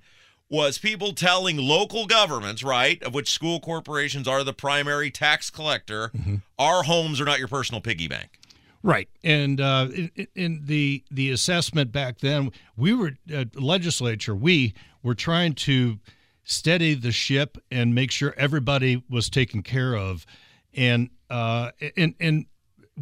was 0.48 0.76
people 0.78 1.12
telling 1.14 1.56
local 1.56 2.06
governments, 2.06 2.62
right, 2.62 3.02
of 3.02 3.14
which 3.14 3.30
school 3.30 3.58
corporations 3.58 4.28
are 4.28 4.44
the 4.44 4.52
primary 4.52 5.10
tax 5.10 5.48
collector, 5.48 6.10
Mm-hmm. 6.14 6.36
our 6.58 6.82
homes 6.82 7.20
are 7.20 7.24
not 7.24 7.38
your 7.38 7.48
personal 7.48 7.80
piggy 7.80 8.06
bank. 8.06 8.38
Right, 8.84 9.08
and 9.24 9.60
uh, 9.60 9.88
in, 9.94 10.10
in 10.34 10.60
the 10.64 11.02
the 11.10 11.30
assessment 11.30 11.90
back 11.92 12.18
then, 12.18 12.50
we 12.76 12.92
were 12.92 13.12
uh, 13.34 13.44
legislature. 13.54 14.34
We 14.34 14.74
were 15.02 15.14
trying 15.14 15.54
to 15.54 15.98
steady 16.44 16.94
the 16.94 17.12
ship 17.12 17.58
and 17.70 17.94
make 17.94 18.10
sure 18.10 18.34
everybody 18.36 19.02
was 19.08 19.30
taken 19.30 19.62
care 19.62 19.94
of, 19.94 20.26
and 20.74 21.10
uh, 21.30 21.70
and 21.96 22.14
and 22.20 22.46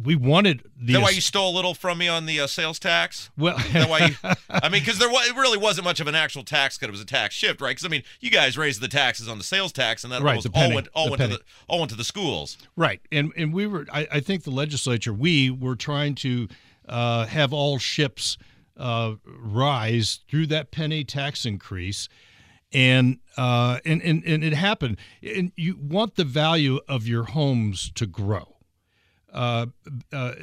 we 0.01 0.15
wanted 0.15 0.63
the. 0.77 0.93
That 0.93 1.01
why 1.01 1.09
you 1.09 1.21
stole 1.21 1.53
a 1.53 1.55
little 1.55 1.73
from 1.73 1.97
me 1.97 2.07
on 2.07 2.25
the 2.25 2.39
uh, 2.39 2.47
sales 2.47 2.79
tax? 2.79 3.29
well, 3.37 3.57
that 3.73 3.89
why 3.89 4.07
you, 4.07 4.15
I 4.49 4.69
mean, 4.69 4.81
because 4.81 4.99
there 4.99 5.09
wa- 5.09 5.23
it 5.23 5.35
really 5.35 5.57
wasn't 5.57 5.85
much 5.85 5.99
of 5.99 6.07
an 6.07 6.15
actual 6.15 6.43
tax 6.43 6.77
cut; 6.77 6.89
it 6.89 6.91
was 6.91 7.01
a 7.01 7.05
tax 7.05 7.35
shift, 7.35 7.61
right? 7.61 7.71
Because 7.71 7.85
I 7.85 7.89
mean, 7.89 8.03
you 8.19 8.31
guys 8.31 8.57
raised 8.57 8.81
the 8.81 8.87
taxes 8.87 9.27
on 9.27 9.37
the 9.37 9.43
sales 9.43 9.71
tax, 9.71 10.03
and 10.03 10.13
that 10.13 10.21
Right, 10.21 10.31
almost 10.31 10.53
penny, 10.53 10.69
all 10.69 10.75
went 10.75 10.87
all 10.93 11.05
the 11.05 11.11
went 11.11 11.21
to 11.21 11.27
the 11.27 11.39
all 11.67 11.79
went 11.79 11.89
to 11.91 11.97
the 11.97 12.03
schools. 12.03 12.57
Right, 12.75 13.01
and 13.11 13.31
and 13.35 13.53
we 13.53 13.67
were. 13.67 13.85
I, 13.91 14.07
I 14.11 14.19
think 14.19 14.43
the 14.43 14.51
legislature, 14.51 15.13
we 15.13 15.49
were 15.49 15.75
trying 15.75 16.15
to 16.15 16.47
uh, 16.87 17.25
have 17.25 17.53
all 17.53 17.77
ships 17.77 18.37
uh, 18.77 19.15
rise 19.25 20.21
through 20.29 20.47
that 20.47 20.71
penny 20.71 21.03
tax 21.03 21.45
increase, 21.45 22.07
and 22.73 23.19
uh, 23.37 23.79
and 23.85 24.01
and 24.01 24.23
and 24.23 24.43
it 24.43 24.53
happened. 24.53 24.97
And 25.21 25.51
you 25.55 25.77
want 25.77 26.15
the 26.15 26.23
value 26.23 26.79
of 26.87 27.07
your 27.07 27.23
homes 27.23 27.91
to 27.95 28.05
grow, 28.05 28.57
uh, 29.33 29.67
uh, 30.11 30.33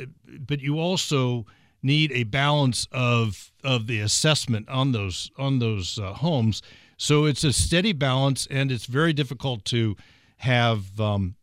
but 0.41 0.61
you 0.61 0.79
also 0.79 1.47
need 1.83 2.13
a 2.13 2.25
balance 2.25 2.87
of 2.93 3.53
of 3.65 3.87
the 3.87 4.01
assessment 4.01 4.69
on 4.69 4.93
those 4.93 5.31
on 5.39 5.59
those 5.59 5.99
uh, 5.99 6.15
homes. 6.15 6.63
So 6.97 7.27
it's 7.27 7.45
a 7.45 7.53
steady 7.53 7.93
balance, 7.93 8.47
and 8.51 8.73
it's 8.73 8.87
very 8.87 9.13
difficult 9.13 9.65
to 9.67 9.97
have. 10.39 11.01
Um, 11.01 11.37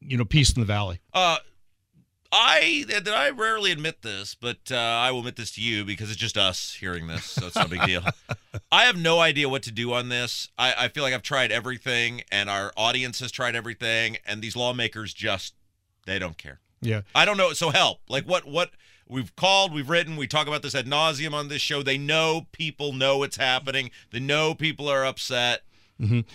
you 0.00 0.16
know, 0.16 0.24
peace 0.24 0.52
in 0.52 0.60
the 0.60 0.66
valley. 0.66 1.00
I 2.30 2.84
that 2.88 3.08
I 3.08 3.30
rarely 3.30 3.72
admit 3.72 4.02
this, 4.02 4.34
but 4.34 4.70
uh, 4.70 4.76
I 4.76 5.10
will 5.10 5.20
admit 5.20 5.36
this 5.36 5.52
to 5.52 5.62
you 5.62 5.84
because 5.84 6.10
it's 6.10 6.18
just 6.18 6.36
us 6.36 6.76
hearing 6.78 7.06
this, 7.06 7.24
so 7.24 7.46
it's 7.46 7.56
no 7.56 7.66
big 7.66 7.84
deal. 7.84 8.04
I 8.72 8.84
have 8.84 8.96
no 8.96 9.18
idea 9.18 9.48
what 9.48 9.62
to 9.62 9.72
do 9.72 9.94
on 9.94 10.10
this. 10.10 10.48
I, 10.58 10.74
I 10.76 10.88
feel 10.88 11.02
like 11.02 11.14
I've 11.14 11.22
tried 11.22 11.50
everything, 11.50 12.22
and 12.30 12.50
our 12.50 12.72
audience 12.76 13.20
has 13.20 13.32
tried 13.32 13.56
everything, 13.56 14.18
and 14.26 14.42
these 14.42 14.56
lawmakers 14.56 15.14
just 15.14 15.54
they 16.06 16.18
don't 16.18 16.36
care. 16.36 16.60
Yeah. 16.80 17.02
I 17.14 17.24
don't 17.24 17.36
know. 17.36 17.52
So 17.52 17.70
help. 17.70 18.00
Like 18.08 18.24
what? 18.24 18.46
What 18.46 18.70
we've 19.08 19.34
called, 19.36 19.72
we've 19.72 19.88
written, 19.88 20.16
we 20.16 20.26
talk 20.26 20.46
about 20.46 20.62
this 20.62 20.74
ad 20.74 20.86
nauseum 20.86 21.32
on 21.32 21.48
this 21.48 21.62
show. 21.62 21.82
They 21.82 21.98
know 21.98 22.46
people 22.52 22.92
know 22.92 23.22
it's 23.22 23.36
happening. 23.36 23.90
They 24.10 24.20
know 24.20 24.54
people 24.54 24.88
are 24.88 25.04
upset. 25.04 25.62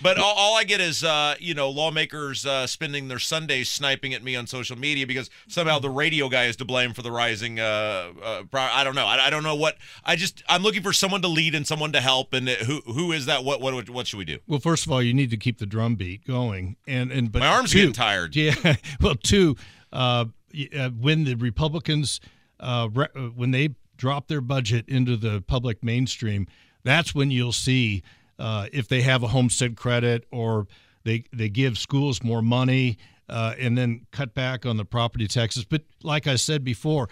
But 0.01 0.17
all, 0.17 0.33
all 0.35 0.57
I 0.57 0.65
get 0.65 0.81
is, 0.81 1.03
uh, 1.03 1.35
you 1.39 1.53
know, 1.53 1.69
lawmakers 1.69 2.45
uh, 2.45 2.67
spending 2.67 3.07
their 3.07 3.19
Sundays 3.19 3.69
sniping 3.69 4.13
at 4.13 4.21
me 4.21 4.35
on 4.35 4.45
social 4.45 4.77
media 4.77 5.07
because 5.07 5.29
somehow 5.47 5.79
the 5.79 5.89
radio 5.89 6.27
guy 6.27 6.45
is 6.45 6.57
to 6.57 6.65
blame 6.65 6.93
for 6.93 7.01
the 7.01 7.11
rising. 7.11 7.59
Uh, 7.59 8.11
uh, 8.21 8.43
I 8.53 8.83
don't 8.83 8.95
know. 8.95 9.05
I, 9.05 9.27
I 9.27 9.29
don't 9.29 9.43
know 9.43 9.55
what. 9.55 9.77
I 10.03 10.17
just 10.17 10.43
I'm 10.49 10.63
looking 10.63 10.83
for 10.83 10.91
someone 10.91 11.21
to 11.21 11.29
lead 11.29 11.55
and 11.55 11.65
someone 11.65 11.93
to 11.93 12.01
help. 12.01 12.33
And 12.33 12.49
who 12.49 12.81
who 12.81 13.11
is 13.13 13.25
that? 13.27 13.45
What 13.45 13.61
what 13.61 13.89
what 13.89 14.07
should 14.07 14.17
we 14.17 14.25
do? 14.25 14.39
Well, 14.47 14.59
first 14.59 14.85
of 14.85 14.91
all, 14.91 15.01
you 15.01 15.13
need 15.13 15.29
to 15.29 15.37
keep 15.37 15.59
the 15.59 15.65
drum 15.65 15.95
beat 15.95 16.27
going, 16.27 16.75
and 16.85 17.11
and 17.11 17.31
but 17.31 17.39
My 17.39 17.47
arms 17.47 17.71
two, 17.71 17.79
getting 17.79 17.93
tired. 17.93 18.35
Yeah. 18.43 18.75
Well, 18.99 19.15
two, 19.15 19.55
uh, 19.93 20.25
uh, 20.77 20.89
when 20.89 21.23
the 21.23 21.35
Republicans, 21.35 22.19
uh, 22.59 22.89
re- 22.93 23.07
uh, 23.15 23.19
when 23.27 23.51
they 23.51 23.75
drop 23.95 24.27
their 24.27 24.41
budget 24.41 24.89
into 24.89 25.15
the 25.15 25.41
public 25.41 25.83
mainstream, 25.83 26.47
that's 26.83 27.15
when 27.15 27.31
you'll 27.31 27.53
see 27.53 28.03
uh, 28.39 28.67
if 28.71 28.87
they 28.87 29.01
have 29.01 29.23
a 29.23 29.27
homestead 29.27 29.75
credit 29.75 30.25
or 30.31 30.67
they 31.03 31.25
they 31.33 31.49
give 31.49 31.77
schools 31.77 32.23
more 32.23 32.41
money 32.41 32.97
uh, 33.29 33.53
and 33.57 33.77
then 33.77 34.05
cut 34.11 34.33
back 34.33 34.65
on 34.65 34.77
the 34.77 34.85
property 34.85 35.27
taxes. 35.27 35.65
But 35.65 35.83
like 36.03 36.27
I 36.27 36.35
said 36.35 36.63
before. 36.63 37.09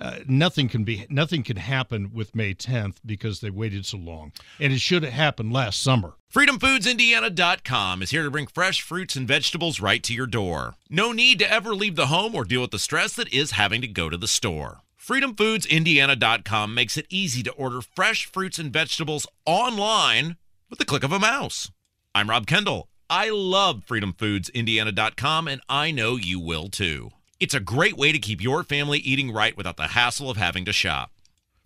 Uh, 0.00 0.20
nothing 0.26 0.68
can 0.68 0.82
be 0.82 1.06
nothing 1.10 1.44
can 1.44 1.58
happen 1.58 2.12
with 2.12 2.34
May 2.34 2.54
10th 2.54 2.96
because 3.04 3.40
they 3.40 3.50
waited 3.50 3.84
so 3.86 3.98
long, 3.98 4.32
and 4.58 4.72
it 4.72 4.80
should 4.80 5.04
have 5.04 5.12
happened 5.12 5.52
last 5.52 5.80
summer. 5.80 6.14
FreedomFoodsIndiana.com 6.34 8.02
is 8.02 8.10
here 8.10 8.24
to 8.24 8.30
bring 8.30 8.46
fresh 8.46 8.80
fruits 8.80 9.16
and 9.16 9.28
vegetables 9.28 9.80
right 9.80 10.02
to 10.02 10.14
your 10.14 10.26
door. 10.26 10.74
No 10.88 11.12
need 11.12 11.38
to 11.40 11.52
ever 11.52 11.74
leave 11.74 11.94
the 11.94 12.06
home 12.06 12.34
or 12.34 12.44
deal 12.44 12.62
with 12.62 12.70
the 12.70 12.78
stress 12.78 13.14
that 13.14 13.32
is 13.32 13.52
having 13.52 13.82
to 13.82 13.86
go 13.86 14.08
to 14.08 14.16
the 14.16 14.26
store. 14.26 14.80
FreedomFoodsIndiana.com 14.98 16.74
makes 16.74 16.96
it 16.96 17.06
easy 17.10 17.42
to 17.42 17.52
order 17.52 17.80
fresh 17.80 18.24
fruits 18.24 18.58
and 18.58 18.72
vegetables 18.72 19.26
online 19.44 20.36
with 20.72 20.78
the 20.78 20.86
click 20.86 21.04
of 21.04 21.12
a 21.12 21.18
mouse. 21.18 21.70
I'm 22.14 22.30
Rob 22.30 22.46
Kendall. 22.46 22.88
I 23.10 23.28
love 23.28 23.82
FreedomFoodsIndiana.com, 23.86 25.46
and 25.46 25.60
I 25.68 25.90
know 25.90 26.16
you 26.16 26.40
will 26.40 26.70
too. 26.70 27.10
It's 27.38 27.52
a 27.52 27.60
great 27.60 27.98
way 27.98 28.10
to 28.10 28.18
keep 28.18 28.42
your 28.42 28.64
family 28.64 28.98
eating 29.00 29.34
right 29.34 29.54
without 29.54 29.76
the 29.76 29.88
hassle 29.88 30.30
of 30.30 30.38
having 30.38 30.64
to 30.64 30.72
shop. 30.72 31.10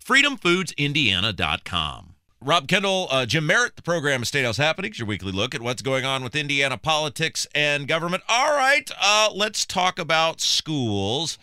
FreedomFoodsIndiana.com. 0.05 2.15
Rob 2.39 2.67
Kendall, 2.67 3.07
uh, 3.09 3.25
Jim 3.25 3.47
Merritt, 3.47 3.77
the 3.77 3.81
program 3.81 4.21
is 4.21 4.27
State 4.27 4.45
House 4.45 4.57
Happenings, 4.57 4.99
your 4.99 5.07
weekly 5.07 5.31
look 5.31 5.55
at 5.55 5.61
what's 5.61 5.81
going 5.81 6.05
on 6.05 6.23
with 6.23 6.35
Indiana 6.35 6.77
politics 6.77 7.47
and 7.55 7.87
government. 7.87 8.21
All 8.29 8.53
right, 8.53 8.89
uh, 9.01 9.29
let's 9.33 9.65
talk 9.65 9.97
about 9.97 10.39
schools. 10.39 11.39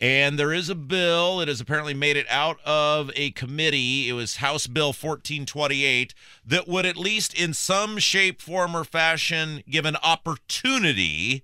And 0.00 0.38
there 0.38 0.52
is 0.52 0.68
a 0.68 0.76
bill. 0.76 1.40
It 1.40 1.48
has 1.48 1.60
apparently 1.60 1.94
made 1.94 2.16
it 2.16 2.26
out 2.30 2.60
of 2.64 3.10
a 3.16 3.32
committee. 3.32 4.08
It 4.08 4.12
was 4.12 4.36
House 4.36 4.68
Bill 4.68 4.88
1428 4.88 6.14
that 6.46 6.68
would, 6.68 6.86
at 6.86 6.96
least 6.96 7.34
in 7.34 7.52
some 7.52 7.98
shape, 7.98 8.40
form, 8.40 8.76
or 8.76 8.84
fashion, 8.84 9.64
give 9.68 9.84
an 9.84 9.96
opportunity 9.96 11.42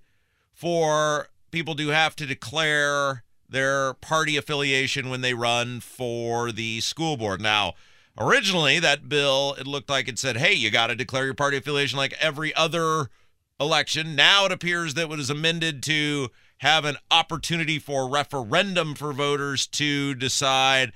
for 0.55 1.27
people 1.51 1.75
to 1.75 1.89
have 1.89 2.15
to 2.17 2.27
declare 2.27 3.25
their 3.49 3.95
party 3.95 4.37
affiliation 4.37 5.11
when 5.11 5.23
they 5.23 5.35
run 5.35 5.81
for 5.81 6.53
the 6.53 6.81
school 6.81 7.17
board. 7.17 7.41
Now, 7.41 7.75
originally 8.19 8.79
that 8.79 9.09
bill 9.09 9.55
it 9.59 9.67
looked 9.67 9.91
like 9.91 10.09
it 10.09 10.19
said, 10.19 10.37
"Hey, 10.37 10.53
you 10.53 10.71
got 10.71 10.89
to 10.89 10.95
declare 10.95 11.25
your 11.25 11.35
party 11.35 11.57
affiliation 11.57 11.97
like 11.97 12.15
every 12.15 12.55
other 12.55 13.11
election." 13.59 14.15
Now 14.15 14.47
it 14.47 14.53
appears 14.53 14.95
that 14.95 15.03
it 15.03 15.09
was 15.09 15.31
amended 15.31 15.83
to 15.85 16.31
have 16.59 16.85
an 16.85 16.97
opportunity 17.11 17.79
for 17.79 18.09
referendum 18.09 18.95
for 18.95 19.13
voters 19.13 19.67
to 19.67 20.15
decide 20.15 20.93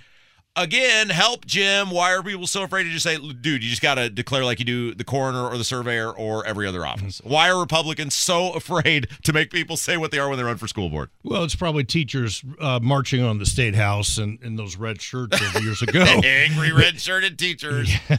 Again, 0.59 1.11
help 1.11 1.45
Jim. 1.45 1.91
Why 1.91 2.15
are 2.15 2.23
people 2.23 2.47
so 2.47 2.63
afraid 2.63 2.85
to 2.85 2.91
just 2.91 3.03
say, 3.03 3.17
dude, 3.19 3.63
you 3.63 3.69
just 3.71 3.83
got 3.83 3.97
to 3.97 4.09
declare 4.09 4.45
like 4.45 4.59
you 4.59 4.65
do 4.65 4.95
the 4.95 5.05
coroner 5.05 5.45
or 5.47 5.59
the 5.59 5.65
surveyor 5.65 6.11
or 6.11 6.47
every 6.47 6.67
other 6.67 6.87
office? 6.87 7.21
Why 7.23 7.51
are 7.51 7.61
Republicans 7.61 8.15
so 8.15 8.53
afraid 8.55 9.09
to 9.25 9.33
make 9.35 9.51
people 9.51 9.77
say 9.77 9.97
what 9.99 10.11
they 10.13 10.19
are 10.19 10.29
when 10.31 10.39
they 10.39 10.45
run 10.45 10.57
for 10.57 10.67
school 10.67 10.89
board? 10.89 11.11
Well, 11.23 11.45
it's 11.45 11.55
probably 11.55 11.85
teachers 11.85 12.43
uh, 12.61 12.81
marching 12.83 13.23
on 13.23 13.39
the 13.39 13.45
state 13.47 13.75
house 13.75 14.17
in, 14.19 14.39
in 14.43 14.57
those 14.57 14.77
red 14.77 15.03
shirts 15.03 15.39
of 15.55 15.63
years 15.63 15.83
ago. 15.83 16.01
Angry 16.25 16.73
red 16.73 17.01
shirted 17.01 17.39
teachers. 17.39 17.91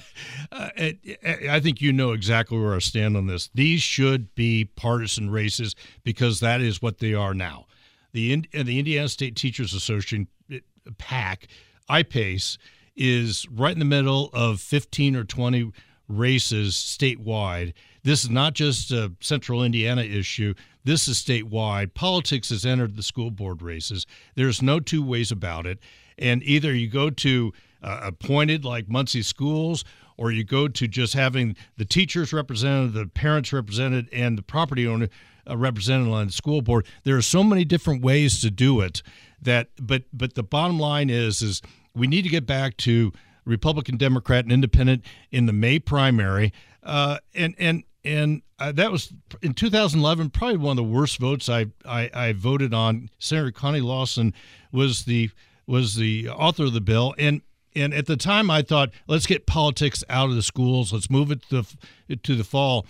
Uh, 0.50 0.70
it- 0.78 1.00
it- 1.04 1.50
I 1.50 1.60
think 1.60 1.82
you 1.82 1.92
know 1.92 2.14
exactly 2.14 2.58
where 2.58 2.74
I 2.74 2.80
stand 2.80 3.18
on 3.18 3.28
this. 3.28 3.50
These 3.54 3.82
should 3.82 4.34
be 4.34 4.64
partisan 4.64 5.30
races 5.30 5.76
because 6.06 6.40
that 6.40 6.62
is 6.62 6.82
what 6.82 7.00
they 7.00 7.14
are 7.14 7.34
now. 7.34 7.66
The 8.14 8.32
Ind- 8.32 8.48
uh, 8.58 8.64
the 8.64 8.80
Indiana 8.80 9.10
State 9.10 9.36
Teachers 9.36 9.74
Association 9.74 10.28
uh, 10.52 10.60
PAC, 10.98 11.48
IPACE, 11.90 12.58
is 12.96 13.48
right 13.50 13.74
in 13.74 13.80
the 13.80 13.86
middle 13.86 14.30
of 14.34 14.60
15 14.60 15.16
or 15.16 15.24
20 15.24 15.72
races 16.10 16.74
statewide. 16.74 17.74
This 18.04 18.24
is 18.24 18.30
not 18.30 18.54
just 18.54 18.92
a 18.92 19.12
central 19.20 19.64
Indiana 19.64 20.02
issue. 20.02 20.54
This 20.84 21.08
is 21.08 21.22
statewide. 21.22 21.94
Politics 21.94 22.50
has 22.50 22.66
entered 22.66 22.96
the 22.96 23.04
school 23.04 23.30
board 23.30 23.62
races. 23.62 24.06
There's 24.36 24.62
no 24.62 24.80
two 24.80 25.04
ways 25.04 25.32
about 25.32 25.66
it. 25.66 25.80
And 26.18 26.42
either 26.44 26.74
you 26.74 26.88
go 26.90 27.10
to 27.10 27.54
uh, 27.84 28.00
appointed 28.04 28.66
like 28.66 28.90
Muncie 28.90 29.22
schools, 29.22 29.84
or 30.18 30.32
you 30.32 30.44
go 30.44 30.68
to 30.68 30.88
just 30.88 31.14
having 31.14 31.56
the 31.78 31.86
teachers 31.86 32.34
represented, 32.34 32.94
the 32.94 33.06
parents 33.06 33.54
represented, 33.54 34.10
and 34.12 34.38
the 34.38 34.42
property 34.42 34.88
owner 34.88 35.10
uh, 35.48 35.56
represented 35.56 36.08
on 36.08 36.28
the 36.28 36.34
school 36.34 36.62
board. 36.62 36.88
There 37.04 37.18
are 37.18 37.22
so 37.22 37.44
many 37.44 37.66
different 37.66 38.02
ways 38.02 38.42
to 38.42 38.50
do 38.50 38.82
it 38.82 39.04
that, 39.42 39.70
but 39.82 40.04
but 40.14 40.36
the 40.36 40.44
bottom 40.44 40.80
line 40.80 41.10
is 41.10 41.42
is 41.42 41.62
we 41.96 42.08
need 42.08 42.24
to 42.24 42.30
get 42.30 42.46
back 42.46 42.78
to 42.78 43.12
Republican, 43.46 43.98
Democrat, 43.98 44.44
and 44.46 44.52
Independent 44.52 45.04
in 45.32 45.46
the 45.46 45.54
May 45.54 45.80
primary, 45.80 46.54
uh, 46.84 47.18
and 47.34 47.56
and 47.58 47.84
and 48.04 48.42
uh, 48.60 48.72
that 48.72 48.92
was 48.92 49.14
in 49.42 49.54
2011 49.54 50.30
probably 50.30 50.58
one 50.58 50.72
of 50.72 50.78
the 50.78 50.84
worst 50.84 51.20
votes 51.20 51.50
I, 51.50 51.68
I 51.86 52.10
I 52.14 52.34
voted 52.34 52.74
on. 52.74 53.10
Senator 53.20 53.52
Connie 53.52 53.82
Lawson 53.82 54.34
was 54.72 55.06
the 55.06 55.30
was 55.66 55.96
the 55.96 56.30
author 56.30 56.66
of 56.66 56.74
the 56.74 56.82
bill, 56.82 57.14
and 57.18 57.42
and 57.76 57.94
at 57.94 58.06
the 58.06 58.18
time 58.18 58.50
I 58.50 58.62
thought 58.62 58.92
let's 59.08 59.28
get 59.28 59.46
politics 59.46 60.04
out 60.10 60.30
of 60.30 60.36
the 60.36 60.44
schools, 60.44 60.94
let's 60.94 61.10
move 61.10 61.32
it 61.32 61.42
to 61.50 61.66
the 62.08 62.16
to 62.16 62.36
the 62.36 62.44
fall, 62.44 62.86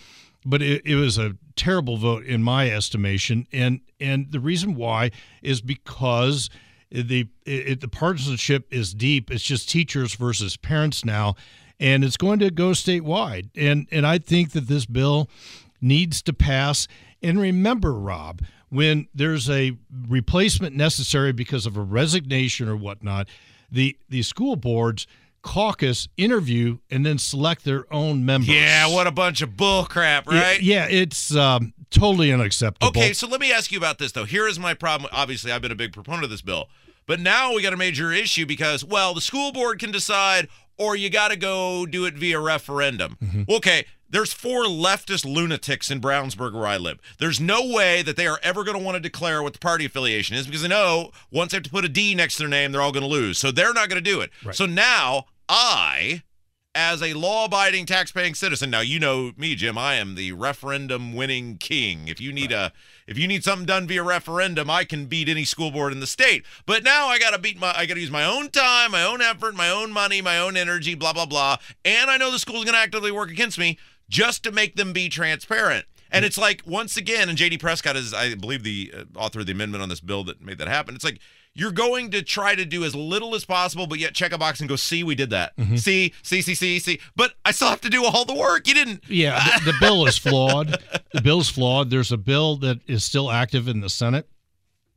but 0.46 0.62
it, 0.62 0.86
it 0.86 0.96
was 0.96 1.18
a 1.18 1.36
terrible 1.58 1.98
vote 1.98 2.24
in 2.26 2.44
my 2.44 2.70
estimation, 2.70 3.48
and 3.52 3.82
and 4.00 4.32
the 4.32 4.40
reason 4.40 4.76
why 4.76 5.12
is 5.42 5.62
because 5.62 6.50
the 6.90 7.28
it, 7.46 7.82
the 7.82 7.88
partisanship 7.88 8.68
is 8.72 8.94
deep. 8.94 9.30
It's 9.32 9.44
just 9.44 9.70
teachers 9.70 10.16
versus 10.16 10.56
parents 10.58 11.04
now, 11.04 11.36
and 11.80 12.04
it's 12.04 12.18
going 12.18 12.40
to 12.40 12.50
go 12.52 12.70
statewide. 12.70 13.50
And 13.56 13.88
and 13.92 14.06
I 14.06 14.18
think 14.18 14.52
that 14.52 14.68
this 14.68 14.86
bill 14.86 15.30
needs 15.82 16.22
to 16.24 16.34
pass. 16.34 16.88
And 17.22 17.40
remember, 17.40 17.94
Rob, 17.94 18.42
when 18.70 19.08
there's 19.14 19.50
a 19.50 19.78
replacement 20.08 20.76
necessary 20.76 21.32
because 21.32 21.66
of 21.66 21.78
a 21.78 21.82
resignation 21.82 22.70
or 22.70 22.76
whatnot, 22.76 23.28
the 23.72 23.98
the 24.10 24.24
school 24.24 24.56
boards 24.56 25.08
caucus 25.48 26.10
interview 26.18 26.78
and 26.92 27.06
then 27.06 27.18
select 27.18 27.64
their 27.64 27.92
own 27.92 28.26
members. 28.26 28.50
Yeah, 28.50 28.94
what 28.94 29.08
a 29.08 29.12
bunch 29.12 29.42
of 29.42 29.56
bull 29.56 29.86
crap, 29.86 30.28
right? 30.28 30.62
Yeah, 30.62 30.88
yeah 30.88 31.00
it's 31.02 31.34
um, 31.36 31.74
totally 31.90 32.34
unacceptable. 32.34 32.90
Okay, 32.90 33.14
so 33.14 33.28
let 33.28 33.40
me 33.40 33.52
ask 33.54 33.72
you 33.72 33.78
about 33.78 33.98
this 33.98 34.12
though. 34.12 34.26
Here 34.26 34.46
is 34.46 34.60
my 34.60 34.74
problem. 34.74 35.10
Obviously, 35.14 35.52
I've 35.52 35.62
been 35.62 35.72
a 35.72 35.76
big 35.76 35.94
proponent 35.94 36.26
of 36.26 36.30
this 36.30 36.42
bill, 36.42 36.68
but 37.06 37.22
now 37.22 37.54
we 37.54 37.62
got 37.62 37.74
a 37.74 37.78
major 37.78 38.12
issue 38.12 38.46
because 38.46 38.84
well, 38.84 39.14
the 39.14 39.22
school 39.22 39.54
board 39.54 39.80
can 39.80 39.90
decide, 39.90 40.50
or 40.78 40.96
you 40.98 41.10
got 41.10 41.30
to 41.30 41.38
go 41.38 41.86
do 41.86 42.06
it 42.06 42.16
via 42.16 42.40
referendum. 42.40 43.18
Mm-hmm. 43.24 43.44
Okay. 43.50 43.86
There's 44.10 44.32
four 44.32 44.64
leftist 44.64 45.26
lunatics 45.26 45.92
in 45.92 46.00
Brownsburg 46.00 46.54
where 46.54 46.66
I 46.66 46.78
live. 46.78 46.98
There's 47.20 47.42
no 47.42 47.74
way 47.74 48.04
that 48.04 48.16
they 48.16 48.26
are 48.26 48.40
ever 48.42 48.64
going 48.64 48.78
to 48.78 48.82
want 48.82 48.96
to 48.96 49.02
declare 49.02 49.44
what 49.44 49.52
the 49.52 49.60
party 49.60 49.84
affiliation 49.84 50.38
is 50.38 50.46
because 50.46 50.62
they 50.62 50.70
know 50.70 51.12
once 51.30 51.52
they 51.52 51.58
have 51.58 51.64
to 51.64 51.70
put 51.70 51.84
a 51.84 51.90
D 51.90 52.16
next 52.16 52.36
to 52.36 52.44
their 52.44 52.48
name, 52.48 52.72
they're 52.72 52.82
all 52.82 52.94
going 52.94 53.04
to 53.04 53.10
lose. 53.10 53.38
So 53.38 53.52
they're 53.52 53.74
not 53.74 53.90
going 53.90 54.02
to 54.02 54.10
do 54.10 54.22
it. 54.22 54.30
Right. 54.46 54.56
So 54.56 54.66
now 54.66 55.26
I, 55.50 56.24
as 56.76 57.02
a 57.02 57.14
law 57.14 57.46
abiding 57.46 57.86
tax-paying 57.86 58.36
citizen, 58.36 58.70
now 58.70 58.82
you 58.82 59.00
know 59.00 59.32
me, 59.36 59.56
Jim. 59.56 59.78
I 59.78 59.96
am 59.96 60.16
the 60.16 60.32
referendum 60.34 61.16
winning 61.16 61.58
king. 61.58 62.08
If 62.08 62.22
you 62.22 62.32
need 62.32 62.52
a 62.52 62.72
if 63.08 63.18
you 63.18 63.28
need 63.28 63.44
something 63.44 63.66
done 63.66 63.88
via 63.88 64.04
referendum, 64.04 64.70
I 64.70 64.84
can 64.84 65.06
beat 65.06 65.30
any 65.30 65.44
school 65.44 65.72
board 65.72 65.92
in 65.92 66.00
the 66.00 66.08
state. 66.08 66.46
But 66.66 66.84
now 66.84 67.08
I 67.08 67.18
gotta 67.18 67.40
beat 67.40 67.60
my 67.60 67.74
I 67.76 67.86
gotta 67.86 68.02
use 68.02 68.12
my 68.12 68.26
own 68.26 68.50
time, 68.50 68.92
my 68.92 69.04
own 69.04 69.22
effort, 69.22 69.56
my 69.56 69.70
own 69.70 69.92
money, 69.92 70.22
my 70.22 70.38
own 70.38 70.56
energy, 70.56 70.94
blah, 70.94 71.14
blah, 71.14 71.26
blah. 71.26 71.58
And 71.84 72.12
I 72.12 72.18
know 72.18 72.32
the 72.32 72.40
school's 72.40 72.66
gonna 72.66 72.78
actively 72.78 73.12
work 73.12 73.32
against 73.32 73.58
me 73.58 73.80
just 74.10 74.44
to 74.44 74.52
make 74.52 74.76
them 74.76 74.94
be 74.94 75.10
transparent. 75.10 75.86
And 76.12 76.24
it's 76.24 76.38
like 76.38 76.62
once 76.66 76.96
again, 76.96 77.28
and 77.28 77.38
JD 77.38 77.60
Prescott 77.60 77.96
is, 77.96 78.14
I 78.14 78.36
believe, 78.36 78.64
the 78.64 78.94
uh, 78.96 79.04
author 79.20 79.42
of 79.42 79.46
the 79.46 79.52
amendment 79.52 79.82
on 79.82 79.90
this 79.90 80.00
bill 80.00 80.24
that 80.26 80.42
made 80.42 80.58
that 80.60 80.68
happen. 80.68 80.96
It's 80.96 81.04
like 81.04 81.20
you're 81.58 81.72
going 81.72 82.12
to 82.12 82.22
try 82.22 82.54
to 82.54 82.64
do 82.66 82.84
as 82.84 82.96
little 82.96 83.34
as 83.34 83.44
possible, 83.44 83.88
but 83.88 83.98
yet 83.98 84.14
check 84.14 84.32
a 84.32 84.38
box 84.38 84.60
and 84.60 84.70
go, 84.70 84.76
see, 84.76 85.04
we 85.04 85.16
did 85.16 85.32
that. 85.32 85.54
See, 85.76 86.14
see, 86.22 86.42
see, 86.42 86.54
see, 86.54 86.78
see. 86.78 87.00
But 87.16 87.34
I 87.44 87.52
still 87.52 87.70
have 87.70 87.82
to 87.82 87.90
do 87.90 88.06
all 88.06 88.26
the 88.26 88.36
work. 88.36 88.68
You 88.68 88.76
didn't. 88.76 89.04
Yeah, 89.08 89.44
the, 89.66 89.72
the 89.72 89.78
bill 89.82 90.06
is 90.06 90.18
flawed. 90.20 90.78
The 91.14 91.22
bill's 91.22 91.50
flawed. 91.50 91.90
There's 91.90 92.12
a 92.12 92.18
bill 92.18 92.58
that 92.58 92.80
is 92.88 93.04
still 93.04 93.32
active 93.32 93.68
in 93.68 93.82
the 93.82 93.90
Senate. 93.90 94.30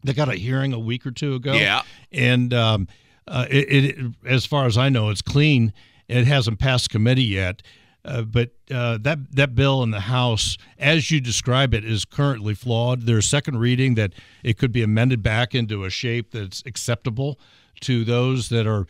They 0.05 0.12
got 0.12 0.29
a 0.29 0.35
hearing 0.35 0.73
a 0.75 0.79
week 0.79 1.07
or 1.07 1.11
two 1.11 1.35
ago. 1.35 1.55
Yeah. 1.55 1.83
and 2.12 2.52
um, 2.52 2.88
uh, 3.26 3.47
it, 3.50 3.97
it, 3.99 4.07
as 4.26 4.45
far 4.45 4.67
as 4.67 4.76
I 4.76 4.90
know, 4.90 5.09
it's 5.09 5.23
clean. 5.23 5.73
It 6.09 6.26
hasn't 6.26 6.59
passed 6.59 6.90
committee 6.90 7.25
yet. 7.25 7.62
Uh, 8.04 8.23
but 8.23 8.50
uh, 8.71 8.97
that 8.99 9.19
that 9.37 9.54
bill 9.54 9.83
in 9.83 9.90
the 9.90 10.00
House, 10.00 10.57
as 10.78 11.11
you 11.11 11.21
describe 11.21 11.75
it, 11.75 11.85
is 11.85 12.04
currently 12.04 12.54
flawed. 12.54 13.02
There's 13.02 13.28
second 13.28 13.59
reading 13.59 13.95
that 13.97 14.14
it 14.42 14.57
could 14.57 14.73
be 14.73 14.83
amended 14.83 15.23
back 15.23 15.54
into 15.54 15.85
a 15.85 15.90
shape 15.90 16.30
that's 16.30 16.62
acceptable 16.64 17.38
to 17.80 18.04
those 18.04 18.49
that 18.49 18.66
are 18.66 18.87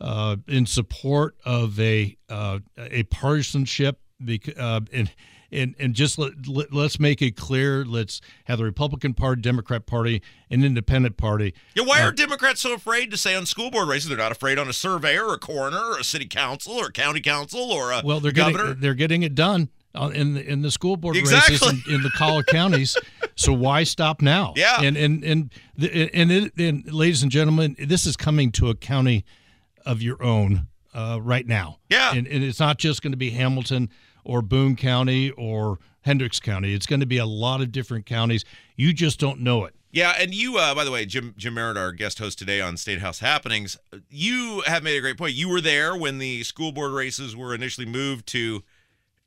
uh, 0.00 0.36
in 0.48 0.64
support 0.66 1.36
of 1.44 1.78
a 1.78 2.16
uh, 2.28 2.60
a 2.78 3.02
partisanship. 3.04 4.00
bec- 4.18 4.58
Uh, 4.58 4.80
and 4.92 5.10
and 5.54 5.74
and 5.78 5.94
just 5.94 6.18
let, 6.18 6.46
let, 6.46 6.72
let's 6.72 6.98
make 7.00 7.22
it 7.22 7.36
clear. 7.36 7.84
Let's 7.84 8.20
have 8.44 8.58
the 8.58 8.64
Republican 8.64 9.14
Party, 9.14 9.40
Democrat 9.40 9.86
Party, 9.86 10.20
and 10.50 10.64
Independent 10.64 11.16
Party. 11.16 11.54
Yeah, 11.74 11.84
why 11.84 12.02
are 12.02 12.12
Democrats 12.12 12.60
so 12.60 12.74
afraid 12.74 13.10
to 13.12 13.16
say 13.16 13.34
on 13.34 13.46
school 13.46 13.70
board 13.70 13.88
races? 13.88 14.08
They're 14.08 14.18
not 14.18 14.32
afraid 14.32 14.58
on 14.58 14.68
a 14.68 14.72
surveyor, 14.72 15.24
or 15.26 15.34
a 15.34 15.38
coroner, 15.38 15.78
or 15.78 15.98
a 15.98 16.04
city 16.04 16.26
council, 16.26 16.74
or 16.74 16.86
a 16.86 16.92
county 16.92 17.20
council, 17.20 17.60
or 17.72 17.92
a 17.92 18.02
Well, 18.04 18.20
they're 18.20 18.32
governor. 18.32 18.64
getting 18.66 18.80
they're 18.80 18.94
getting 18.94 19.22
it 19.22 19.34
done 19.34 19.70
uh, 19.94 20.10
in 20.12 20.34
the 20.34 20.44
in 20.44 20.62
the 20.62 20.70
school 20.70 20.96
board 20.96 21.16
Exactly. 21.16 21.54
races 21.54 21.86
in, 21.88 21.94
in 21.96 22.02
the 22.02 22.10
college 22.10 22.46
counties. 22.46 22.96
So 23.36 23.52
why 23.52 23.82
stop 23.82 24.22
now? 24.22 24.52
Yeah. 24.54 24.80
and 24.80 24.96
and 24.96 25.24
and 25.24 25.52
the, 25.76 26.08
and, 26.14 26.30
it, 26.30 26.52
and 26.56 26.92
ladies 26.92 27.24
and 27.24 27.32
gentlemen, 27.32 27.74
this 27.80 28.06
is 28.06 28.16
coming 28.16 28.52
to 28.52 28.68
a 28.68 28.76
county 28.76 29.24
of 29.84 30.02
your 30.02 30.22
own 30.22 30.68
uh, 30.94 31.18
right 31.20 31.44
now. 31.44 31.78
Yeah. 31.90 32.14
and, 32.14 32.28
and 32.28 32.44
it's 32.44 32.60
not 32.60 32.78
just 32.78 33.02
going 33.02 33.10
to 33.10 33.16
be 33.16 33.30
Hamilton 33.30 33.90
or 34.24 34.42
Boone 34.42 34.76
County 34.76 35.30
or 35.32 35.78
Hendricks 36.02 36.40
County. 36.40 36.74
It's 36.74 36.86
going 36.86 37.00
to 37.00 37.06
be 37.06 37.18
a 37.18 37.26
lot 37.26 37.60
of 37.60 37.72
different 37.72 38.06
counties. 38.06 38.44
You 38.76 38.92
just 38.92 39.18
don't 39.18 39.40
know 39.40 39.64
it. 39.64 39.74
Yeah, 39.90 40.14
and 40.18 40.34
you, 40.34 40.56
uh, 40.56 40.74
by 40.74 40.82
the 40.82 40.90
way, 40.90 41.06
Jim 41.06 41.34
Jim 41.36 41.54
Merritt, 41.54 41.76
our 41.76 41.92
guest 41.92 42.18
host 42.18 42.36
today 42.36 42.60
on 42.60 42.76
State 42.76 42.98
House 42.98 43.20
Happenings, 43.20 43.78
you 44.10 44.64
have 44.66 44.82
made 44.82 44.96
a 44.96 45.00
great 45.00 45.16
point. 45.16 45.34
You 45.34 45.48
were 45.48 45.60
there 45.60 45.96
when 45.96 46.18
the 46.18 46.42
school 46.42 46.72
board 46.72 46.90
races 46.90 47.36
were 47.36 47.54
initially 47.54 47.86
moved 47.86 48.26
to 48.28 48.64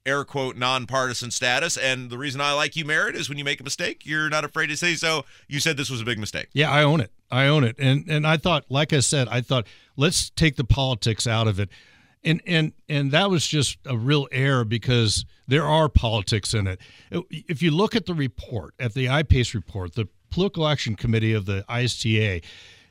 air 0.05 0.25
quote 0.25 0.57
nonpartisan 0.57 1.31
status, 1.31 1.77
and 1.77 2.09
the 2.09 2.17
reason 2.17 2.41
I 2.41 2.51
like 2.51 2.75
you, 2.75 2.83
Merritt, 2.83 3.15
is 3.15 3.29
when 3.29 3.37
you 3.37 3.45
make 3.45 3.61
a 3.61 3.63
mistake, 3.63 4.05
you're 4.05 4.29
not 4.29 4.43
afraid 4.43 4.67
to 4.67 4.75
say 4.75 4.95
so. 4.95 5.23
You 5.47 5.61
said 5.61 5.77
this 5.77 5.89
was 5.89 6.01
a 6.01 6.05
big 6.05 6.19
mistake. 6.19 6.49
Yeah, 6.51 6.69
I 6.69 6.83
own 6.83 6.99
it. 6.99 7.11
I 7.31 7.47
own 7.47 7.63
it. 7.63 7.77
And 7.79 8.05
and 8.09 8.27
I 8.27 8.35
thought, 8.35 8.65
like 8.67 8.91
I 8.91 8.99
said, 8.99 9.29
I 9.29 9.39
thought 9.39 9.67
let's 9.95 10.29
take 10.31 10.57
the 10.57 10.65
politics 10.65 11.27
out 11.27 11.47
of 11.47 11.61
it. 11.61 11.69
And 12.27 12.41
and 12.45 12.73
and 12.89 13.11
that 13.11 13.29
was 13.29 13.47
just 13.47 13.77
a 13.85 13.97
real 13.97 14.27
error 14.33 14.65
because 14.65 15.25
there 15.47 15.63
are 15.63 15.87
politics 15.87 16.53
in 16.53 16.67
it. 16.67 16.79
If 17.09 17.61
you 17.61 17.71
look 17.71 17.95
at 17.95 18.05
the 18.05 18.13
report, 18.13 18.73
at 18.79 18.93
the 18.93 19.05
IPACE 19.05 19.53
report, 19.53 19.95
the 19.95 20.09
Political 20.29 20.67
Action 20.67 20.95
Committee 20.95 21.31
of 21.31 21.45
the 21.45 21.63
ISTA, 21.69 22.41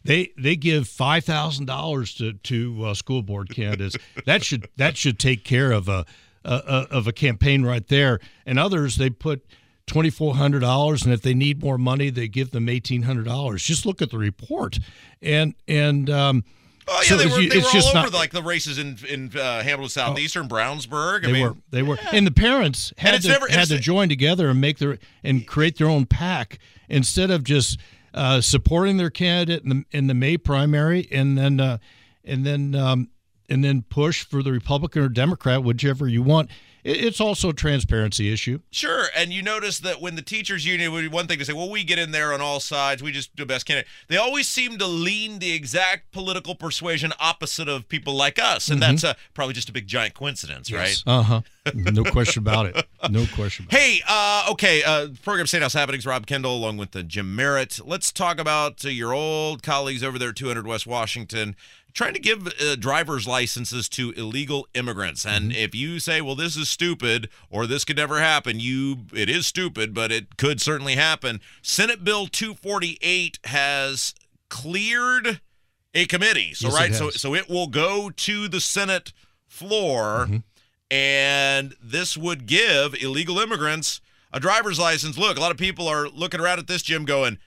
they 0.05 0.33
they 0.39 0.57
give 0.57 0.89
five 0.89 1.25
thousand 1.25 1.67
dollars 1.67 2.15
to 2.15 2.33
to 2.33 2.85
uh, 2.87 2.95
school 2.95 3.21
board 3.23 3.51
candidates. 3.51 3.99
that 4.25 4.43
should 4.43 4.69
that 4.77 4.97
should 4.97 5.19
take 5.19 5.45
care 5.45 5.71
of 5.71 5.87
a, 5.89 6.07
a, 6.45 6.55
a 6.55 6.87
of 6.91 7.07
a 7.07 7.13
campaign 7.13 7.63
right 7.63 7.87
there. 7.89 8.21
And 8.47 8.59
others 8.59 8.97
they 8.97 9.11
put 9.11 9.45
twenty 9.87 10.11
four 10.11 10.35
hundred 10.37 10.61
dollars, 10.61 11.05
and 11.05 11.13
if 11.13 11.21
they 11.21 11.35
need 11.35 11.63
more 11.63 11.77
money, 11.77 12.09
they 12.09 12.29
give 12.29 12.53
them 12.53 12.69
eighteen 12.71 13.03
hundred 13.03 13.27
dollars. 13.27 13.63
Just 13.65 13.85
look 13.85 14.01
at 14.01 14.11
the 14.11 14.19
report, 14.19 14.79
and 15.21 15.55
and 15.69 16.09
um, 16.09 16.45
Oh 16.89 16.99
yeah, 17.03 17.09
so 17.09 17.17
they 17.17 17.27
were, 17.27 17.49
they 17.49 17.59
were 17.59 17.65
all 17.65 17.77
over 17.89 17.95
not- 17.95 18.15
Oh. 18.15 18.17
like 18.17 18.31
the 18.31 18.43
races 18.43 18.79
in 18.79 18.99
in 19.09 19.33
uh, 19.37 19.63
Hamilton 19.63 19.89
Southeastern, 19.89 20.49
Brownsburg. 20.49 21.25
I 21.25 21.27
they 21.27 21.33
mean, 21.33 21.43
were 21.43 21.57
they 21.71 21.83
were, 21.83 21.99
and 22.13 22.27
the 22.27 22.31
parents 22.31 22.93
had 22.99 23.21
to 23.23 23.29
never- 23.29 23.49
had 23.49 23.69
to 23.69 23.79
join 23.79 24.09
together 24.09 24.49
and 24.51 24.61
make 24.61 24.79
their 24.79 24.99
and 25.25 25.47
create 25.47 25.79
their 25.79 25.89
own 25.89 26.07
pack 26.07 26.59
instead 26.89 27.31
of 27.31 27.43
just 27.43 27.79
uh, 28.15 28.41
supporting 28.41 28.97
their 28.99 29.11
candidate 29.11 29.65
in 29.65 29.69
the 29.71 29.85
in 29.91 30.07
the 30.07 30.15
May 30.15 30.37
primary 30.39 31.09
and 31.11 31.37
then 31.37 31.59
uh, 31.61 31.79
and 32.25 32.47
then 32.47 32.75
um, 32.77 33.09
and 33.49 33.65
then 33.65 33.83
push 33.83 34.25
for 34.25 34.43
the 34.43 34.53
Republican 34.53 35.03
or 35.03 35.09
Democrat, 35.09 35.63
whichever 35.65 36.07
you 36.07 36.23
want. 36.23 36.51
It, 36.87 37.05
it's 37.05 37.21
also 37.21 37.51
a 37.51 37.53
transparency 37.53 38.33
issue. 38.33 38.61
Sure, 38.71 39.07
and 39.15 39.33
you 39.33 39.43
notice 39.43 39.81
that 39.81 40.01
when 40.01 40.15
the 40.15 40.23
teachers 40.23 40.65
union 40.65 40.93
would 40.93 41.03
be 41.03 41.09
one 41.09 41.27
thing 41.27 41.39
to 41.39 41.45
say, 41.45 41.53
well, 41.53 41.69
we 41.69 41.85
get 41.85 41.99
in 41.99 42.13
there 42.13 42.33
on 42.33 42.41
all 42.41 42.61
sides, 42.61 43.03
we 43.03 43.13
just 43.13 43.35
do 43.35 43.43
the 43.43 43.47
best 43.47 43.67
candidate. 43.67 43.89
They 44.09 44.17
always 44.17 44.47
seem 44.47 44.79
to 44.79 44.87
lean 44.87 45.41
the 45.41 45.53
exact 45.53 46.13
political 46.13 46.55
persuasion 46.55 47.13
opposite 47.19 47.69
of 47.69 47.89
people 47.89 48.15
like 48.15 48.39
us, 48.39 48.69
and 48.69 48.81
that's 48.81 49.05
uh, 49.05 49.15
probably 49.35 49.55
just 49.55 49.69
a 49.69 49.73
big 49.73 49.87
giant 49.87 50.15
coincidence, 50.15 50.73
right? 50.73 51.03
Uh 51.07 51.23
huh. 51.23 51.41
No 51.75 52.05
question 52.13 52.43
about 52.43 52.67
it. 52.67 52.87
No 53.11 53.27
question. 53.35 53.67
About 53.67 53.77
it. 53.77 53.83
Hey, 53.83 54.03
uh, 54.09 54.49
okay, 54.53 54.83
uh, 54.85 55.09
program 55.23 55.47
State 55.47 55.63
House 55.63 55.75
Happenings, 55.75 56.07
Rob 56.07 56.27
Kendall, 56.27 56.57
along 56.57 56.77
with 56.77 56.95
uh, 56.95 57.03
Jim 57.03 57.35
Merritt. 57.35 57.81
Let's 57.85 58.13
talk 58.13 58.39
about 58.39 58.85
uh, 58.85 58.89
your 58.89 59.13
old 59.13 59.63
colleagues 59.63 60.03
over 60.05 60.19
there 60.19 60.33
200 60.33 60.67
West 60.67 60.87
Washington 60.87 61.57
trying 61.97 62.13
to 62.13 62.21
give 62.21 62.47
uh, 62.47 62.77
driver's 62.77 63.27
licenses 63.27 63.89
to 63.89 64.11
illegal 64.13 64.69
immigrants. 64.75 65.25
And 65.25 65.51
if 65.51 65.75
you 65.75 65.99
say, 65.99 66.21
well, 66.21 66.35
this 66.35 66.55
is 66.55 66.69
stupid 66.69 67.31
or 67.49 67.67
this 67.67 67.87
could 67.87 67.97
never 67.97 68.21
happen, 68.21 68.61
you 68.61 69.07
it 69.15 69.31
is 69.31 69.47
stupid, 69.47 69.95
but 69.95 70.13
it 70.13 70.37
could 70.37 70.61
certainly 70.61 70.95
happen. 70.95 71.41
Senate 71.63 72.05
Bill 72.05 72.27
248 72.27 73.39
has 73.45 74.15
cleared 74.51 75.41
a 75.95 76.05
committee. 76.05 76.53
So, 76.53 76.69
Yes, 76.69 76.77
it 76.77 76.79
right, 76.79 76.95
so, 76.95 77.09
so 77.09 77.35
it 77.35 77.49
will 77.49 77.69
go 77.69 78.11
to 78.11 78.47
the 78.47 78.61
Senate 78.61 79.15
floor 79.49 80.29
and 80.91 81.75
this 81.83 82.15
would 82.15 82.45
give 82.45 82.95
illegal 83.03 83.39
immigrants 83.39 84.03
a 84.35 84.39
driver's 84.39 84.79
license. 84.79 85.17
Look, 85.17 85.39
a 85.39 85.41
lot 85.41 85.51
of 85.51 85.57
people 85.57 85.89
are 85.89 86.09
looking 86.09 86.41
around 86.41 86.59
at 86.59 86.67
this, 86.67 86.83
Jim, 86.83 87.07
going, 87.07 87.39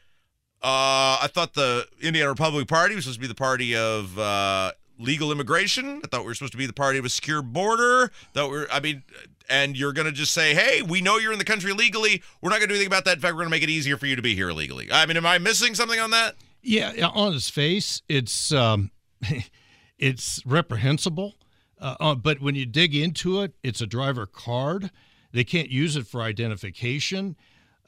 uh, 0.61 1.23
I 1.23 1.29
thought 1.33 1.53
the 1.53 1.87
Indiana 2.01 2.29
Republican 2.29 2.67
Party 2.67 2.95
was 2.95 3.05
supposed 3.05 3.19
to 3.19 3.21
be 3.21 3.27
the 3.27 3.35
party 3.35 3.75
of 3.75 4.17
uh, 4.19 4.71
legal 4.99 5.31
immigration. 5.31 6.01
I 6.03 6.07
thought 6.07 6.21
we 6.21 6.27
were 6.27 6.33
supposed 6.33 6.51
to 6.51 6.57
be 6.57 6.65
the 6.65 6.73
party 6.73 6.99
of 6.99 7.05
a 7.05 7.09
secure 7.09 7.41
border. 7.41 8.11
That 8.33 8.49
we're, 8.49 8.67
I 8.71 8.79
mean, 8.81 9.03
and 9.49 9.77
you're 9.77 9.93
going 9.93 10.05
to 10.05 10.11
just 10.11 10.33
say, 10.33 10.53
hey, 10.53 10.81
we 10.81 11.01
know 11.01 11.17
you're 11.17 11.31
in 11.31 11.39
the 11.39 11.45
country 11.45 11.71
legally. 11.71 12.21
We're 12.41 12.49
not 12.49 12.57
going 12.57 12.67
to 12.67 12.73
do 12.73 12.75
anything 12.75 12.87
about 12.87 13.05
that. 13.05 13.15
In 13.15 13.21
fact, 13.21 13.33
we're 13.33 13.41
going 13.41 13.47
to 13.47 13.55
make 13.55 13.63
it 13.63 13.69
easier 13.69 13.97
for 13.97 14.05
you 14.05 14.15
to 14.15 14.21
be 14.21 14.35
here 14.35 14.49
illegally. 14.49 14.89
I 14.91 15.05
mean, 15.05 15.17
am 15.17 15.25
I 15.25 15.37
missing 15.37 15.75
something 15.75 15.99
on 15.99 16.11
that? 16.11 16.35
Yeah, 16.61 16.91
on 17.13 17.33
its 17.33 17.49
face, 17.49 18.01
it's 18.09 18.51
um, 18.51 18.91
it's 19.97 20.45
reprehensible. 20.45 21.35
Uh, 21.79 21.95
uh, 21.99 22.15
but 22.15 22.41
when 22.41 22.55
you 22.55 22.65
dig 22.65 22.93
into 22.93 23.41
it, 23.41 23.53
it's 23.63 23.79
a 23.79 23.87
driver 23.87 24.25
card. 24.25 24.91
They 25.31 25.45
can't 25.45 25.69
use 25.69 25.95
it 25.95 26.05
for 26.05 26.21
identification. 26.21 27.37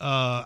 Uh, 0.02 0.46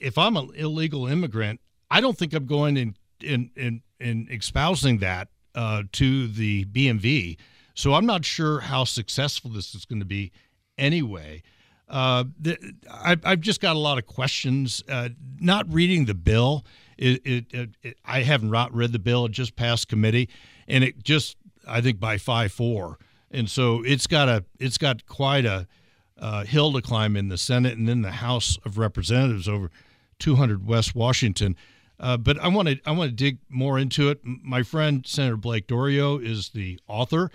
if 0.00 0.18
I'm 0.18 0.36
an 0.36 0.50
illegal 0.56 1.06
immigrant, 1.06 1.60
I 1.90 2.00
don't 2.00 2.18
think 2.18 2.34
I'm 2.34 2.46
going 2.46 2.76
in 2.76 2.96
in 3.20 3.50
in, 3.56 3.82
in 4.00 4.28
espousing 4.30 4.98
that 4.98 5.28
uh, 5.54 5.84
to 5.92 6.26
the 6.26 6.64
BMV. 6.66 7.38
So 7.74 7.94
I'm 7.94 8.06
not 8.06 8.24
sure 8.24 8.58
how 8.58 8.82
successful 8.82 9.52
this 9.52 9.72
is 9.74 9.84
going 9.84 10.00
to 10.00 10.04
be 10.04 10.32
anyway. 10.76 11.44
Uh, 11.88 12.24
the, 12.38 12.58
I, 12.90 13.16
I've 13.24 13.40
just 13.40 13.60
got 13.60 13.76
a 13.76 13.78
lot 13.78 13.98
of 13.98 14.06
questions. 14.06 14.82
Uh, 14.88 15.10
not 15.40 15.72
reading 15.72 16.04
the 16.04 16.14
bill, 16.14 16.66
it, 16.98 17.22
it, 17.24 17.46
it, 17.52 17.70
it 17.82 17.98
I 18.04 18.22
haven't 18.22 18.50
ro- 18.50 18.68
read 18.72 18.92
the 18.92 18.98
bill. 18.98 19.26
It 19.26 19.32
just 19.32 19.54
passed 19.54 19.86
committee, 19.86 20.28
and 20.66 20.82
it 20.82 21.04
just 21.04 21.36
I 21.66 21.80
think 21.80 22.00
by 22.00 22.18
five 22.18 22.52
four, 22.52 22.98
and 23.30 23.48
so 23.48 23.82
it's 23.84 24.08
got 24.08 24.28
a 24.28 24.44
it's 24.58 24.76
got 24.76 25.06
quite 25.06 25.46
a 25.46 25.68
uh, 26.18 26.44
hill 26.44 26.72
to 26.72 26.82
climb 26.82 27.16
in 27.16 27.28
the 27.28 27.38
Senate 27.38 27.76
and 27.76 27.88
then 27.88 28.02
the 28.02 28.12
House 28.12 28.58
of 28.64 28.78
Representatives 28.78 29.48
over 29.48 29.70
200 30.18 30.66
West 30.66 30.94
Washington. 30.94 31.56
Uh, 32.00 32.16
but 32.16 32.38
I 32.38 32.48
want 32.48 32.68
to 32.68 32.80
I 32.86 32.92
want 32.92 33.10
to 33.10 33.16
dig 33.16 33.38
more 33.48 33.78
into 33.78 34.08
it. 34.08 34.20
My 34.22 34.62
friend 34.62 35.04
Senator 35.06 35.36
Blake 35.36 35.66
Doriot 35.66 36.22
is 36.22 36.50
the 36.50 36.78
author. 36.86 37.30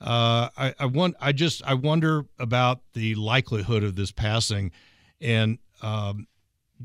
Uh, 0.00 0.48
I, 0.56 0.74
I 0.78 0.86
want 0.86 1.16
I 1.20 1.32
just 1.32 1.62
I 1.64 1.74
wonder 1.74 2.26
about 2.38 2.80
the 2.92 3.14
likelihood 3.14 3.84
of 3.84 3.96
this 3.96 4.12
passing, 4.12 4.70
and 5.20 5.58
um, 5.80 6.26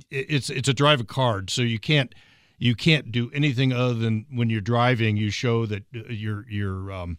it, 0.09 0.27
it's 0.29 0.49
it's 0.49 0.69
a 0.69 0.73
drive 0.73 1.01
a 1.01 1.03
card, 1.03 1.49
so 1.49 1.63
you 1.63 1.79
can't 1.79 2.13
you 2.59 2.75
can't 2.75 3.11
do 3.11 3.29
anything 3.33 3.73
other 3.73 3.93
than 3.93 4.25
when 4.31 4.49
you're 4.49 4.61
driving, 4.61 5.17
you 5.17 5.29
show 5.29 5.65
that 5.65 5.83
uh, 5.95 6.09
you're 6.09 6.45
you're 6.49 6.91
um, 6.91 7.17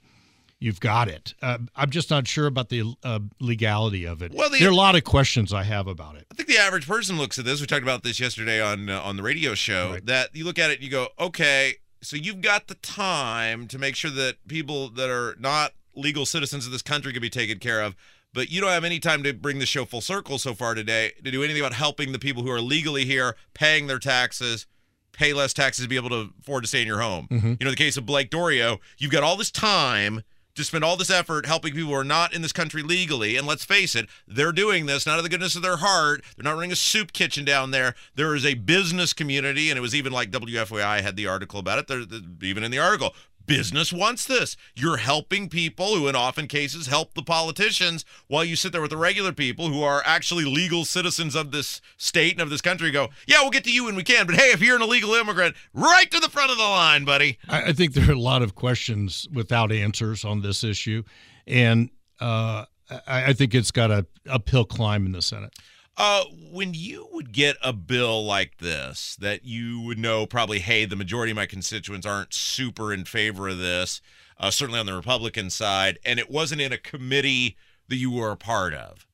you've 0.58 0.80
got 0.80 1.08
it. 1.08 1.34
Uh, 1.40 1.58
I'm 1.76 1.90
just 1.90 2.10
not 2.10 2.26
sure 2.26 2.46
about 2.46 2.68
the 2.68 2.94
uh, 3.02 3.20
legality 3.40 4.04
of 4.04 4.22
it. 4.22 4.32
Well, 4.34 4.50
the, 4.50 4.58
there 4.58 4.68
are 4.68 4.72
a 4.72 4.76
lot 4.76 4.96
of 4.96 5.04
questions 5.04 5.52
I 5.52 5.62
have 5.64 5.86
about 5.86 6.16
it. 6.16 6.26
I 6.30 6.34
think 6.34 6.48
the 6.48 6.58
average 6.58 6.86
person 6.86 7.18
looks 7.18 7.38
at 7.38 7.44
this. 7.44 7.60
We 7.60 7.66
talked 7.66 7.82
about 7.82 8.02
this 8.02 8.20
yesterday 8.20 8.60
on 8.60 8.88
uh, 8.88 9.00
on 9.00 9.16
the 9.16 9.22
radio 9.22 9.54
show. 9.54 9.92
Right. 9.92 10.06
That 10.06 10.34
you 10.34 10.44
look 10.44 10.58
at 10.58 10.70
it 10.70 10.74
and 10.74 10.84
you 10.84 10.90
go, 10.90 11.08
okay, 11.18 11.74
so 12.02 12.16
you've 12.16 12.40
got 12.40 12.68
the 12.68 12.74
time 12.76 13.66
to 13.68 13.78
make 13.78 13.96
sure 13.96 14.10
that 14.10 14.36
people 14.46 14.88
that 14.90 15.10
are 15.10 15.36
not 15.38 15.72
legal 15.94 16.26
citizens 16.26 16.66
of 16.66 16.72
this 16.72 16.82
country 16.82 17.12
can 17.12 17.22
be 17.22 17.30
taken 17.30 17.58
care 17.58 17.82
of. 17.82 17.96
But 18.34 18.50
you 18.50 18.60
don't 18.60 18.70
have 18.70 18.84
any 18.84 19.00
time 19.00 19.22
to 19.22 19.32
bring 19.32 19.58
the 19.58 19.66
show 19.66 19.84
full 19.84 20.02
circle 20.02 20.38
so 20.38 20.54
far 20.54 20.74
today 20.74 21.12
to 21.24 21.30
do 21.30 21.42
anything 21.42 21.62
about 21.62 21.72
helping 21.72 22.12
the 22.12 22.18
people 22.18 22.42
who 22.42 22.50
are 22.50 22.60
legally 22.60 23.04
here, 23.04 23.36
paying 23.54 23.86
their 23.86 23.98
taxes, 23.98 24.66
pay 25.12 25.32
less 25.32 25.54
taxes 25.54 25.84
to 25.84 25.88
be 25.88 25.96
able 25.96 26.10
to 26.10 26.30
afford 26.38 26.62
to 26.62 26.68
stay 26.68 26.82
in 26.82 26.86
your 26.86 27.00
home. 27.00 27.26
Mm-hmm. 27.30 27.54
You 27.58 27.64
know, 27.64 27.70
the 27.70 27.76
case 27.76 27.96
of 27.96 28.04
Blake 28.04 28.30
Doriot, 28.30 28.78
you've 28.98 29.10
got 29.10 29.22
all 29.22 29.36
this 29.36 29.50
time 29.50 30.22
to 30.58 30.64
spend 30.64 30.84
all 30.84 30.96
this 30.96 31.10
effort 31.10 31.46
helping 31.46 31.72
people 31.72 31.88
who 31.88 31.94
are 31.94 32.04
not 32.04 32.34
in 32.34 32.42
this 32.42 32.52
country 32.52 32.82
legally. 32.82 33.36
And 33.36 33.46
let's 33.46 33.64
face 33.64 33.94
it, 33.94 34.06
they're 34.26 34.52
doing 34.52 34.86
this 34.86 35.06
not 35.06 35.12
out 35.14 35.18
of 35.18 35.22
the 35.22 35.30
goodness 35.30 35.56
of 35.56 35.62
their 35.62 35.78
heart. 35.78 36.22
They're 36.36 36.44
not 36.44 36.56
running 36.56 36.72
a 36.72 36.76
soup 36.76 37.12
kitchen 37.12 37.44
down 37.44 37.70
there. 37.70 37.94
There 38.14 38.34
is 38.34 38.44
a 38.44 38.54
business 38.54 39.12
community, 39.12 39.70
and 39.70 39.78
it 39.78 39.80
was 39.80 39.94
even 39.94 40.12
like 40.12 40.30
WFYI 40.30 41.00
had 41.00 41.16
the 41.16 41.26
article 41.26 41.58
about 41.60 41.90
it. 41.90 42.12
Even 42.42 42.62
in 42.62 42.70
the 42.70 42.78
article, 42.78 43.14
business 43.48 43.92
wants 43.92 44.24
this. 44.24 44.56
You're 44.76 44.98
helping 44.98 45.48
people 45.48 45.96
who, 45.96 46.06
in 46.06 46.14
often 46.14 46.46
cases, 46.46 46.86
help 46.86 47.14
the 47.14 47.22
politicians 47.22 48.04
while 48.28 48.44
you 48.44 48.54
sit 48.54 48.70
there 48.70 48.80
with 48.80 48.90
the 48.90 48.96
regular 48.96 49.32
people 49.32 49.68
who 49.68 49.82
are 49.82 50.02
actually 50.04 50.44
legal 50.44 50.84
citizens 50.84 51.34
of 51.34 51.50
this 51.50 51.80
state 51.96 52.32
and 52.32 52.42
of 52.42 52.50
this 52.50 52.60
country. 52.60 52.92
Go, 52.92 53.08
yeah, 53.26 53.40
we'll 53.40 53.50
get 53.50 53.64
to 53.64 53.72
you 53.72 53.86
when 53.86 53.96
we 53.96 54.04
can. 54.04 54.26
But 54.26 54.36
hey, 54.36 54.52
if 54.52 54.62
you're 54.62 54.76
an 54.76 54.82
illegal 54.82 55.14
immigrant, 55.14 55.56
right 55.74 56.08
to 56.10 56.20
the 56.20 56.28
front 56.28 56.52
of 56.52 56.58
the 56.58 56.62
line, 56.62 57.04
buddy. 57.04 57.38
I, 57.48 57.72
think 57.72 57.94
there 57.94 58.08
are 58.08 58.12
a 58.12 58.20
lot 58.20 58.42
of 58.42 58.54
questions 58.54 59.26
without 59.32 59.72
answers 59.72 60.24
on 60.24 60.42
this 60.42 60.62
issue. 60.62 61.02
And 61.46 61.90
uh, 62.20 62.66
I, 62.90 63.26
I 63.26 63.32
think 63.32 63.54
it's 63.54 63.70
got 63.70 63.90
a 63.90 64.06
uphill 64.28 64.66
climb 64.66 65.06
in 65.06 65.12
the 65.12 65.22
Senate. 65.22 65.54
Uh, 65.98 66.22
when 66.52 66.74
you 66.74 67.08
would 67.10 67.32
get 67.32 67.56
a 67.60 67.72
bill 67.72 68.24
like 68.24 68.58
this, 68.58 69.16
that 69.16 69.44
you 69.44 69.80
would 69.80 69.98
know 69.98 70.26
probably, 70.26 70.60
hey, 70.60 70.84
the 70.84 70.94
majority 70.94 71.32
of 71.32 71.36
my 71.36 71.44
constituents 71.44 72.06
aren't 72.06 72.32
super 72.32 72.92
in 72.92 73.04
favor 73.04 73.48
of 73.48 73.58
this, 73.58 74.00
uh, 74.38 74.48
certainly 74.48 74.78
on 74.78 74.86
the 74.86 74.94
Republican 74.94 75.50
side, 75.50 75.98
and 76.04 76.20
it 76.20 76.30
wasn't 76.30 76.60
in 76.60 76.72
a 76.72 76.78
committee 76.78 77.56
that 77.88 77.96
you 77.96 78.12
were 78.12 78.30
a 78.30 78.36
part 78.36 78.72
of. 78.74 79.08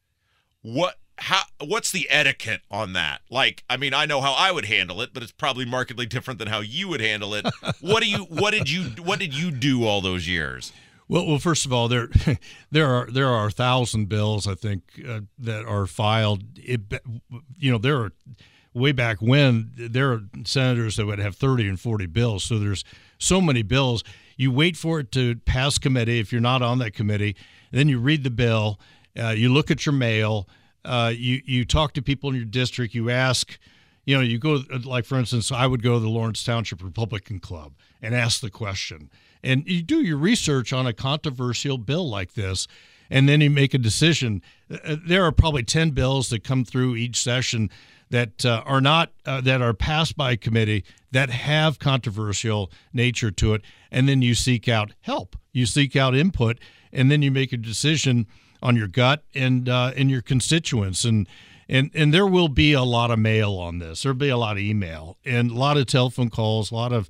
What? 0.61 0.97
How? 1.17 1.45
What's 1.65 1.91
the 1.91 2.11
etiquette 2.11 2.61
on 2.71 2.93
that? 2.93 3.23
Like, 3.31 3.65
I 3.71 3.79
mean, 3.79 3.95
I 3.95 4.05
know 4.05 4.21
how 4.21 4.33
I 4.33 4.51
would 4.51 4.67
handle 4.67 5.01
it, 5.01 5.15
but 5.15 5.23
it's 5.23 5.33
probably 5.33 5.65
markedly 5.65 6.07
different 6.07 6.39
than 6.39 6.49
how 6.49 6.61
you 6.61 6.89
would 6.89 7.01
handle 7.01 7.35
it. 7.35 7.47
what 7.81 8.03
do 8.03 8.11
you? 8.11 8.25
What 8.25 8.51
did 8.51 8.69
you? 8.69 8.91
What 9.03 9.21
did 9.21 9.35
you 9.35 9.51
do 9.51 9.87
all 9.87 10.01
those 10.03 10.29
years? 10.29 10.73
Well, 11.09 11.27
well, 11.27 11.39
first 11.39 11.67
of 11.67 11.73
all, 11.73 11.89
there 11.89 12.09
there 12.71 12.87
are 12.87 13.07
there 13.11 13.29
are 13.29 13.49
a 13.49 13.51
thousand 13.51 14.09
bills 14.09 14.47
I 14.47 14.55
think 14.55 14.83
uh, 15.07 15.21
that 15.39 15.65
are 15.65 15.87
filed. 15.87 16.45
It, 16.57 16.81
you 17.57 17.71
know, 17.71 17.79
there 17.79 17.99
are 17.99 18.13
way 18.73 18.93
back 18.93 19.21
when 19.21 19.71
there 19.77 20.13
are 20.13 20.23
senators 20.45 20.97
that 20.97 21.07
would 21.07 21.19
have 21.19 21.37
thirty 21.37 21.69
and 21.69 21.79
forty 21.79 22.07
bills. 22.07 22.45
So 22.45 22.59
there's 22.59 22.85
so 23.19 23.41
many 23.41 23.63
bills. 23.63 24.03
You 24.37 24.51
wait 24.51 24.77
for 24.77 25.01
it 25.01 25.13
to 25.13 25.37
pass 25.37 25.79
committee 25.79 26.19
if 26.19 26.33
you're 26.33 26.41
not 26.41 26.63
on 26.63 26.79
that 26.79 26.93
committee. 26.93 27.37
then 27.71 27.89
you 27.89 27.99
read 27.99 28.25
the 28.25 28.31
bill. 28.31 28.81
Uh, 29.17 29.29
you 29.29 29.53
look 29.53 29.71
at 29.71 29.87
your 29.87 29.93
mail. 29.93 30.49
Uh, 30.85 31.13
you 31.15 31.41
you 31.45 31.65
talk 31.65 31.93
to 31.95 32.03
people 32.03 32.31
in 32.31 32.37
your 32.37 32.45
district. 32.45 32.95
You 32.95 33.11
ask. 33.11 33.59
You 34.07 34.17
know, 34.17 34.21
you 34.21 34.39
go 34.39 34.61
like 34.85 35.07
for 35.07 35.19
instance, 35.19 35.51
I 35.51 35.67
would 35.67 35.83
go 35.83 35.95
to 35.95 36.01
the 36.01 36.11
Lawrence 36.11 36.45
Township 36.45 36.83
Republican 36.83 37.41
Club 37.41 37.73
and 38.03 38.15
ask 38.15 38.41
the 38.41 38.51
question 38.51 39.11
and 39.45 39.67
you 39.67 39.83
do 39.83 40.01
your 40.01 40.17
research 40.17 40.73
on 40.73 40.87
a 40.87 40.93
controversial 40.93 41.79
bill 41.79 42.09
like 42.09 42.35
this 42.35 42.67
and 43.11 43.29
then 43.29 43.41
you 43.41 43.51
make 43.51 43.75
a 43.75 43.79
decision. 43.79 44.43
Uh, 44.71 44.79
uh, 44.85 44.97
there 45.07 45.25
are 45.25 45.33
probably 45.33 45.63
10 45.63 45.91
bills 45.91 46.31
that 46.31 46.43
come 46.43 46.65
through 46.65 46.97
each 46.97 47.23
session 47.23 47.71
that 48.11 48.45
uh, 48.45 48.63
are 48.65 48.81
not 48.81 49.13
uh, 49.27 49.41
that 49.41 49.61
are 49.63 49.75
passed 49.75 50.17
by 50.17 50.37
committee 50.37 50.85
that 51.11 51.31
have 51.31 51.79
controversial 51.79 52.71
nature 52.93 53.31
to 53.31 53.55
it 53.55 53.63
and 53.91 54.09
then 54.09 54.23
you 54.23 54.35
seek 54.35 54.69
out 54.69 54.93
help. 55.03 55.37
You 55.53 55.67
seek 55.67 55.97
out 55.97 56.15
input 56.15 56.59
and 56.93 57.11
then 57.11 57.23
you 57.23 57.31
make 57.31 57.53
a 57.53 57.57
decision 57.57 58.27
on 58.63 58.77
your 58.77 58.89
gut 58.89 59.25
and 59.35 59.69
uh, 59.69 59.93
and 59.97 60.11
your 60.11 60.23
constituents. 60.23 61.05
And 61.05 61.29
and 61.69 61.91
and 61.95 62.13
there 62.13 62.27
will 62.27 62.49
be 62.49 62.73
a 62.73 62.83
lot 62.83 63.11
of 63.11 63.19
mail 63.19 63.53
on 63.55 63.79
this. 63.79 64.03
There'll 64.03 64.17
be 64.17 64.29
a 64.29 64.37
lot 64.37 64.57
of 64.57 64.63
email 64.63 65.17
and 65.25 65.51
a 65.51 65.55
lot 65.55 65.77
of 65.77 65.87
telephone 65.87 66.31
calls 66.31 66.71
a 66.71 66.75
lot 66.75 66.93
of 66.93 67.09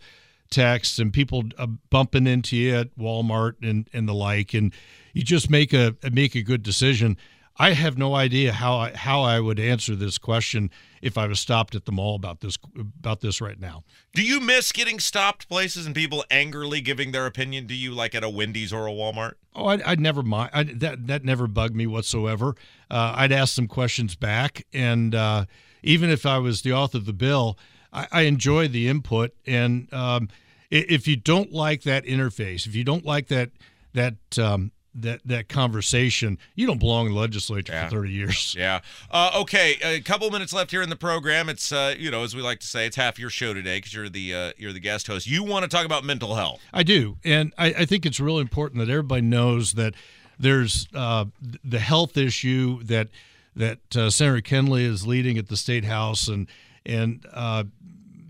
texts 0.55 0.99
and 0.99 1.13
people 1.13 1.43
uh, 1.59 1.67
bumping 1.91 2.27
into 2.27 2.57
you 2.57 2.77
at 2.77 2.97
Walmart 2.97 3.55
and, 3.63 3.89
and 3.93 4.09
the 4.09 4.15
like, 4.15 4.55
and 4.55 4.73
you 5.13 5.23
just 5.23 5.51
make 5.51 5.73
a 5.73 5.95
make 6.13 6.35
a 6.35 6.43
good 6.43 6.63
decision. 6.63 7.17
I 7.57 7.71
have 7.73 7.97
no 7.97 8.17
idea 8.17 8.53
how 8.53 8.77
I, 8.77 8.97
how 8.97 9.23
I 9.23 9.39
would 9.39 9.61
answer 9.61 9.95
this 9.95 10.19
question 10.19 10.71
if 11.01 11.17
I 11.17 11.29
was 11.29 11.39
stopped 11.39 11.77
at 11.77 11.85
the 11.85 11.93
mall 11.93 12.17
about 12.17 12.41
this 12.41 12.59
about 12.77 13.21
this 13.21 13.41
right 13.41 13.61
now. 13.61 13.85
Do 14.13 14.23
you 14.23 14.41
miss 14.41 14.73
getting 14.73 14.99
stopped 14.99 15.49
places 15.49 15.87
and 15.87 15.95
people 15.95 16.25
angrily 16.31 16.81
giving 16.81 17.13
their 17.13 17.27
opinion 17.27 17.69
to 17.69 17.75
you, 17.75 17.93
like 17.93 18.15
at 18.15 18.25
a 18.25 18.29
Wendy's 18.29 18.73
or 18.73 18.89
a 18.89 18.91
Walmart? 18.91 19.35
Oh, 19.55 19.67
I'd, 19.67 19.83
I'd 19.83 20.01
never 20.01 20.23
mind. 20.23 20.51
I, 20.53 20.65
that 20.65 21.07
that 21.07 21.25
never 21.25 21.47
bugged 21.47 21.77
me 21.77 21.87
whatsoever. 21.87 22.57
Uh, 22.91 23.15
I'd 23.17 23.33
ask 23.33 23.55
some 23.55 23.69
questions 23.69 24.17
back, 24.17 24.67
and 24.73 25.15
uh, 25.15 25.45
even 25.83 26.11
if 26.11 26.27
I 26.27 26.39
was 26.39 26.63
the 26.63 26.73
author 26.73 26.99
of 26.99 27.07
the 27.07 27.13
bill, 27.13 27.57
I, 27.93 28.09
I 28.11 28.23
enjoy 28.23 28.67
the 28.67 28.89
input. 28.89 29.33
And 29.47 29.93
um, 29.93 30.29
if 30.75 31.09
you 31.09 31.17
don't 31.17 31.53
like 31.53 31.83
that 31.83 32.05
interface, 32.05 32.67
if 32.67 32.75
you 32.75 32.85
don't 32.85 33.05
like 33.05 33.29
that 33.29 33.51
that 33.95 34.17
um, 34.39 34.73
that 34.95 35.21
that 35.25 35.49
conversation. 35.49 36.39
You 36.55 36.67
don't 36.67 36.79
belong 36.79 37.07
in 37.07 37.15
the 37.15 37.19
legislature 37.19 37.73
yeah. 37.73 37.89
for 37.89 37.97
30 37.97 38.13
years. 38.13 38.57
Yeah. 38.65 38.81
Uh, 39.11 39.33
okay. 39.41 39.77
A 39.83 40.01
couple 40.01 40.31
minutes 40.31 40.53
left 40.53 40.71
here 40.71 40.81
in 40.81 40.89
the 40.89 40.97
program. 40.97 41.49
It's 41.49 41.73
uh, 41.73 41.95
you 41.99 42.11
know 42.11 42.23
as 42.23 42.37
we 42.37 42.43
like 42.43 42.61
to 42.61 42.67
say, 42.67 42.87
it's 42.87 42.97
half 42.97 43.19
your 43.19 43.31
show 43.31 43.53
today 43.53 43.79
because 43.79 43.93
you're 43.93 44.09
the 44.09 44.35
uh, 44.35 44.53
you're 44.57 44.73
the 44.73 44.81
guest 44.81 45.07
host. 45.07 45.27
You 45.27 45.43
want 45.43 45.65
to 45.65 45.69
talk 45.69 45.85
about 45.85 46.05
mental 46.05 46.35
health? 46.35 46.61
I 46.73 46.83
do, 46.83 47.19
and 47.25 47.53
I, 47.59 47.67
I 47.67 47.85
think 47.85 48.07
it's 48.07 48.21
really 48.21 48.41
important 48.43 48.79
that 48.79 48.91
everybody 48.91 49.23
knows 49.23 49.73
that 49.73 49.95
there's 50.39 50.89
uh, 50.95 51.27
the 51.65 51.81
health 51.81 52.17
issue 52.17 52.83
that 52.85 53.09
that 53.57 53.97
uh, 53.97 54.11
Senator 54.11 54.41
Kenley 54.41 54.83
is 54.83 55.07
leading 55.07 55.37
at 55.37 55.49
the 55.49 55.57
state 55.57 55.85
house 55.85 56.29
and 56.29 56.49
and 56.87 57.27
uh, 57.33 57.65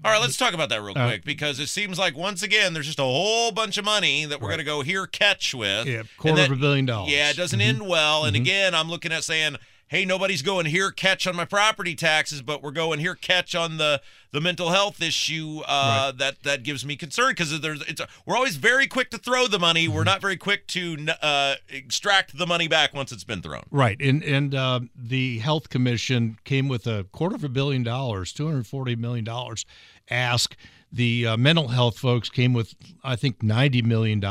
all 0.04 0.10
right, 0.10 0.20
let's 0.20 0.36
talk 0.36 0.52
about 0.52 0.68
that 0.68 0.82
real 0.82 0.92
uh, 0.96 1.08
quick 1.08 1.24
because 1.24 1.58
it 1.58 1.68
seems 1.68 1.98
like 1.98 2.14
once 2.14 2.42
again 2.42 2.74
there's 2.74 2.84
just 2.84 2.98
a 2.98 3.02
whole 3.02 3.52
bunch 3.52 3.78
of 3.78 3.86
money 3.86 4.26
that 4.26 4.38
we're 4.38 4.48
right. 4.48 4.56
going 4.56 4.58
to 4.58 4.64
go 4.64 4.82
here 4.82 5.06
catch 5.06 5.54
with. 5.54 5.86
Yeah, 5.86 6.02
quarter 6.18 6.36
that, 6.36 6.50
of 6.50 6.58
a 6.58 6.60
billion 6.60 6.84
dollars. 6.84 7.10
Yeah, 7.10 7.30
it 7.30 7.36
doesn't 7.36 7.58
mm-hmm. 7.58 7.80
end 7.80 7.88
well. 7.88 8.24
And 8.24 8.36
mm-hmm. 8.36 8.42
again, 8.42 8.74
I'm 8.74 8.90
looking 8.90 9.12
at 9.12 9.24
saying, 9.24 9.56
hey, 9.88 10.04
nobody's 10.04 10.42
going 10.42 10.66
here 10.66 10.90
catch 10.90 11.26
on 11.26 11.36
my 11.36 11.44
property 11.44 11.94
taxes, 11.94 12.42
but 12.42 12.62
we're 12.62 12.70
going 12.70 12.98
here 12.98 13.14
catch 13.14 13.54
on 13.54 13.78
the 13.78 14.02
the 14.32 14.40
mental 14.40 14.70
health 14.70 15.00
issue 15.00 15.60
uh, 15.66 16.10
right. 16.10 16.18
that 16.18 16.42
that 16.42 16.64
gives 16.64 16.84
me 16.84 16.96
concern 16.96 17.30
because 17.30 17.60
there's 17.60 17.80
it's 17.82 18.00
a, 18.00 18.08
we're 18.26 18.36
always 18.36 18.56
very 18.56 18.86
quick 18.86 19.10
to 19.10 19.18
throw 19.18 19.46
the 19.46 19.58
money. 19.58 19.86
We're 19.86 20.00
mm-hmm. 20.00 20.06
not 20.06 20.20
very 20.20 20.36
quick 20.36 20.66
to 20.68 21.06
uh, 21.22 21.54
extract 21.68 22.36
the 22.36 22.46
money 22.46 22.68
back 22.68 22.92
once 22.92 23.12
it's 23.12 23.24
been 23.24 23.40
thrown. 23.40 23.62
Right, 23.70 24.00
and 24.00 24.22
and 24.22 24.54
uh, 24.54 24.80
the 24.96 25.38
health 25.38 25.70
commission 25.70 26.38
came 26.44 26.68
with 26.68 26.86
a 26.86 27.06
quarter 27.12 27.36
of 27.36 27.44
a 27.44 27.48
billion 27.48 27.84
dollars, 27.84 28.32
two 28.32 28.46
hundred 28.46 28.66
forty 28.66 28.96
million 28.96 29.24
dollars 29.24 29.64
ask. 30.10 30.56
The 30.92 31.26
uh, 31.26 31.36
mental 31.36 31.68
health 31.68 31.98
folks 31.98 32.28
came 32.28 32.52
with, 32.52 32.74
I 33.02 33.16
think, 33.16 33.40
$90 33.40 33.84
million. 33.84 34.22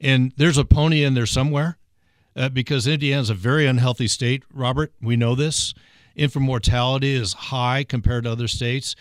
And 0.00 0.32
there's 0.36 0.58
a 0.58 0.64
pony 0.64 1.04
in 1.04 1.14
there 1.14 1.26
somewhere 1.26 1.78
uh, 2.36 2.48
because 2.48 2.86
Indiana's 2.86 3.30
a 3.30 3.34
very 3.34 3.66
unhealthy 3.66 4.08
state, 4.08 4.42
Robert. 4.52 4.92
We 5.02 5.16
know 5.16 5.34
this. 5.34 5.74
Infant 6.16 6.44
mortality 6.44 7.14
is 7.14 7.32
high 7.34 7.84
compared 7.84 8.24
to 8.24 8.32
other 8.32 8.48
states, 8.48 8.96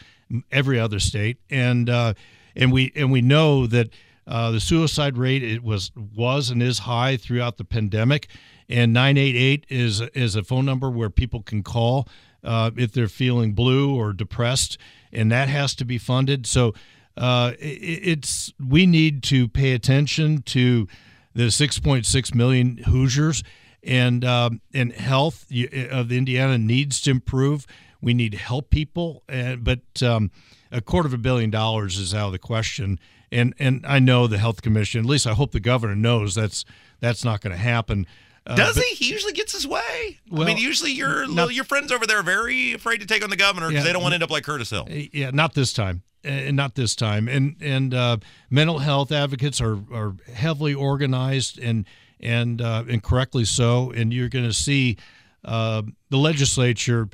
every 0.52 0.80
other 0.80 1.00
state. 1.00 1.38
And, 1.50 1.90
uh, 1.90 2.16
and, 2.56 2.72
we, 2.72 2.92
and 2.96 3.12
we 3.12 3.22
know 3.22 3.68
that 3.68 3.90
uh, 4.26 4.52
the 4.52 4.60
suicide 4.60 5.18
rate 5.18 5.44
it 5.44 5.64
was 5.64 5.92
was 5.96 6.50
and 6.50 6.64
is 6.64 6.80
high 6.80 7.18
throughout 7.18 7.58
the 7.58 7.66
pandemic, 7.66 8.28
and 8.70 8.94
988 8.94 9.66
is 9.70 10.02
is 10.14 10.36
a 10.36 10.44
phone 10.44 10.66
number 10.66 10.90
where 10.90 11.10
people 11.10 11.42
can 11.42 11.62
call 11.62 12.08
uh, 12.44 12.72
if 12.78 12.92
they're 12.92 13.08
feeling 13.08 13.54
blue 13.54 13.96
or 13.96 14.14
depressed, 14.14 14.78
and 15.12 15.32
that 15.32 15.50
has 15.50 15.76
to 15.76 15.86
be 15.86 15.98
funded. 15.98 16.46
So 16.46 16.74
uh, 17.18 17.54
it, 17.60 18.00
it's 18.04 18.54
we 18.60 18.86
need 18.86 19.24
to 19.24 19.48
pay 19.48 19.74
attention 19.74 20.42
to 20.44 20.88
the 21.34 21.46
6.6 21.46 22.36
million 22.36 22.78
Hoosiers 22.78 23.44
and 23.84 24.24
um, 24.24 24.62
and 24.74 24.94
health 24.94 25.46
of 25.92 26.12
Indiana 26.12 26.58
needs 26.58 27.02
to 27.02 27.12
improve. 27.12 27.66
We 28.02 28.14
need 28.14 28.34
to 28.34 28.38
help 28.38 28.70
people, 28.70 29.24
and 29.28 29.64
but 29.64 30.02
um, 30.02 30.32
a 30.72 30.82
quarter 30.82 31.08
of 31.08 31.14
a 31.14 31.18
billion 31.18 31.50
dollars 31.50 31.98
is 31.98 32.14
out 32.14 32.28
of 32.28 32.32
the 32.32 32.40
question. 32.40 33.00
And 33.32 33.54
and 33.60 33.86
I 33.86 34.00
know 34.00 34.28
the 34.28 34.38
health 34.38 34.62
commission. 34.62 35.02
At 35.02 35.06
least 35.06 35.28
I 35.28 35.34
hope 35.34 35.52
the 35.52 35.60
governor 35.60 35.96
knows 35.96 36.36
that's 36.36 36.66
that's 37.00 37.24
not 37.24 37.42
going 37.42 37.56
to 37.56 37.62
happen. 37.62 38.08
Uh, 38.46 38.56
Does 38.56 38.76
but, 38.76 38.84
he? 38.84 38.96
He 38.96 39.12
usually 39.12 39.34
gets 39.34 39.54
his 39.54 39.66
way. 39.66 40.20
Well, 40.30 40.44
I 40.44 40.46
mean, 40.46 40.58
usually 40.58 40.92
your 40.92 41.28
not, 41.28 41.54
your 41.54 41.64
friends 41.64 41.92
over 41.92 42.06
there 42.06 42.20
are 42.20 42.24
very 42.24 42.74
afraid 42.74 43.00
to 43.00 43.06
take 43.06 43.24
on 43.24 43.30
the 43.30 43.38
governor 43.38 43.70
because 43.70 43.84
yeah, 43.84 43.88
they 43.88 43.94
don't 43.94 44.02
want 44.02 44.12
to 44.12 44.16
end 44.16 44.24
up 44.24 44.32
like 44.32 44.44
Curtis 44.44 44.70
Hill. 44.70 44.88
Yeah, 44.90 45.32
not 45.32 45.54
this 45.54 45.72
time 45.72 46.04
and 46.24 46.56
not 46.56 46.76
this 46.76 46.96
time. 46.96 47.28
And 47.28 47.56
and 47.62 47.94
uh, 47.94 48.18
mental 48.50 48.80
health 48.80 49.12
advocates 49.12 49.62
are 49.62 49.80
are 49.92 50.16
heavily 50.34 50.74
organized 50.74 51.60
and 51.60 51.86
and 52.20 52.62
uh, 52.62 52.84
and 52.88 53.04
correctly 53.04 53.46
so. 53.46 53.92
And 53.92 54.14
you're 54.14 54.30
going 54.30 54.46
to 54.46 54.54
see 54.54 54.98
uh, 55.44 55.84
the 56.10 56.18
legislature 56.18 57.10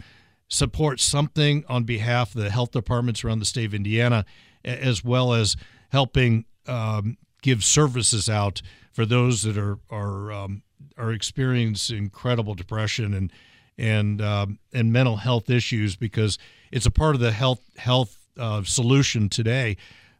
support 0.47 0.99
something 0.99 1.63
on 1.67 1.83
behalf 1.83 2.35
of 2.35 2.41
the 2.41 2.49
health 2.49 2.71
departments 2.71 3.23
around 3.23 3.39
the 3.39 3.45
state 3.45 3.65
of 3.65 3.73
Indiana, 3.73 4.25
as 4.63 5.03
well 5.03 5.33
as 5.33 5.55
helping 5.89 6.45
um, 6.67 7.17
give 7.41 7.63
services 7.63 8.29
out 8.29 8.61
for 8.91 9.05
those 9.05 9.43
that 9.43 9.57
are 9.57 9.79
are 9.89 10.31
um, 10.31 10.63
are 10.97 11.11
experiencing 11.11 11.97
incredible 11.97 12.55
depression 12.55 13.13
and 13.13 13.31
and 13.77 14.21
um, 14.21 14.59
and 14.73 14.91
mental 14.91 15.17
health 15.17 15.49
issues 15.49 15.95
because 15.95 16.37
it's 16.71 16.85
a 16.85 16.91
part 16.91 17.15
of 17.15 17.21
the 17.21 17.31
health 17.31 17.61
health 17.77 18.17
uh, 18.37 18.63
solution 18.63 19.29
today. 19.29 19.77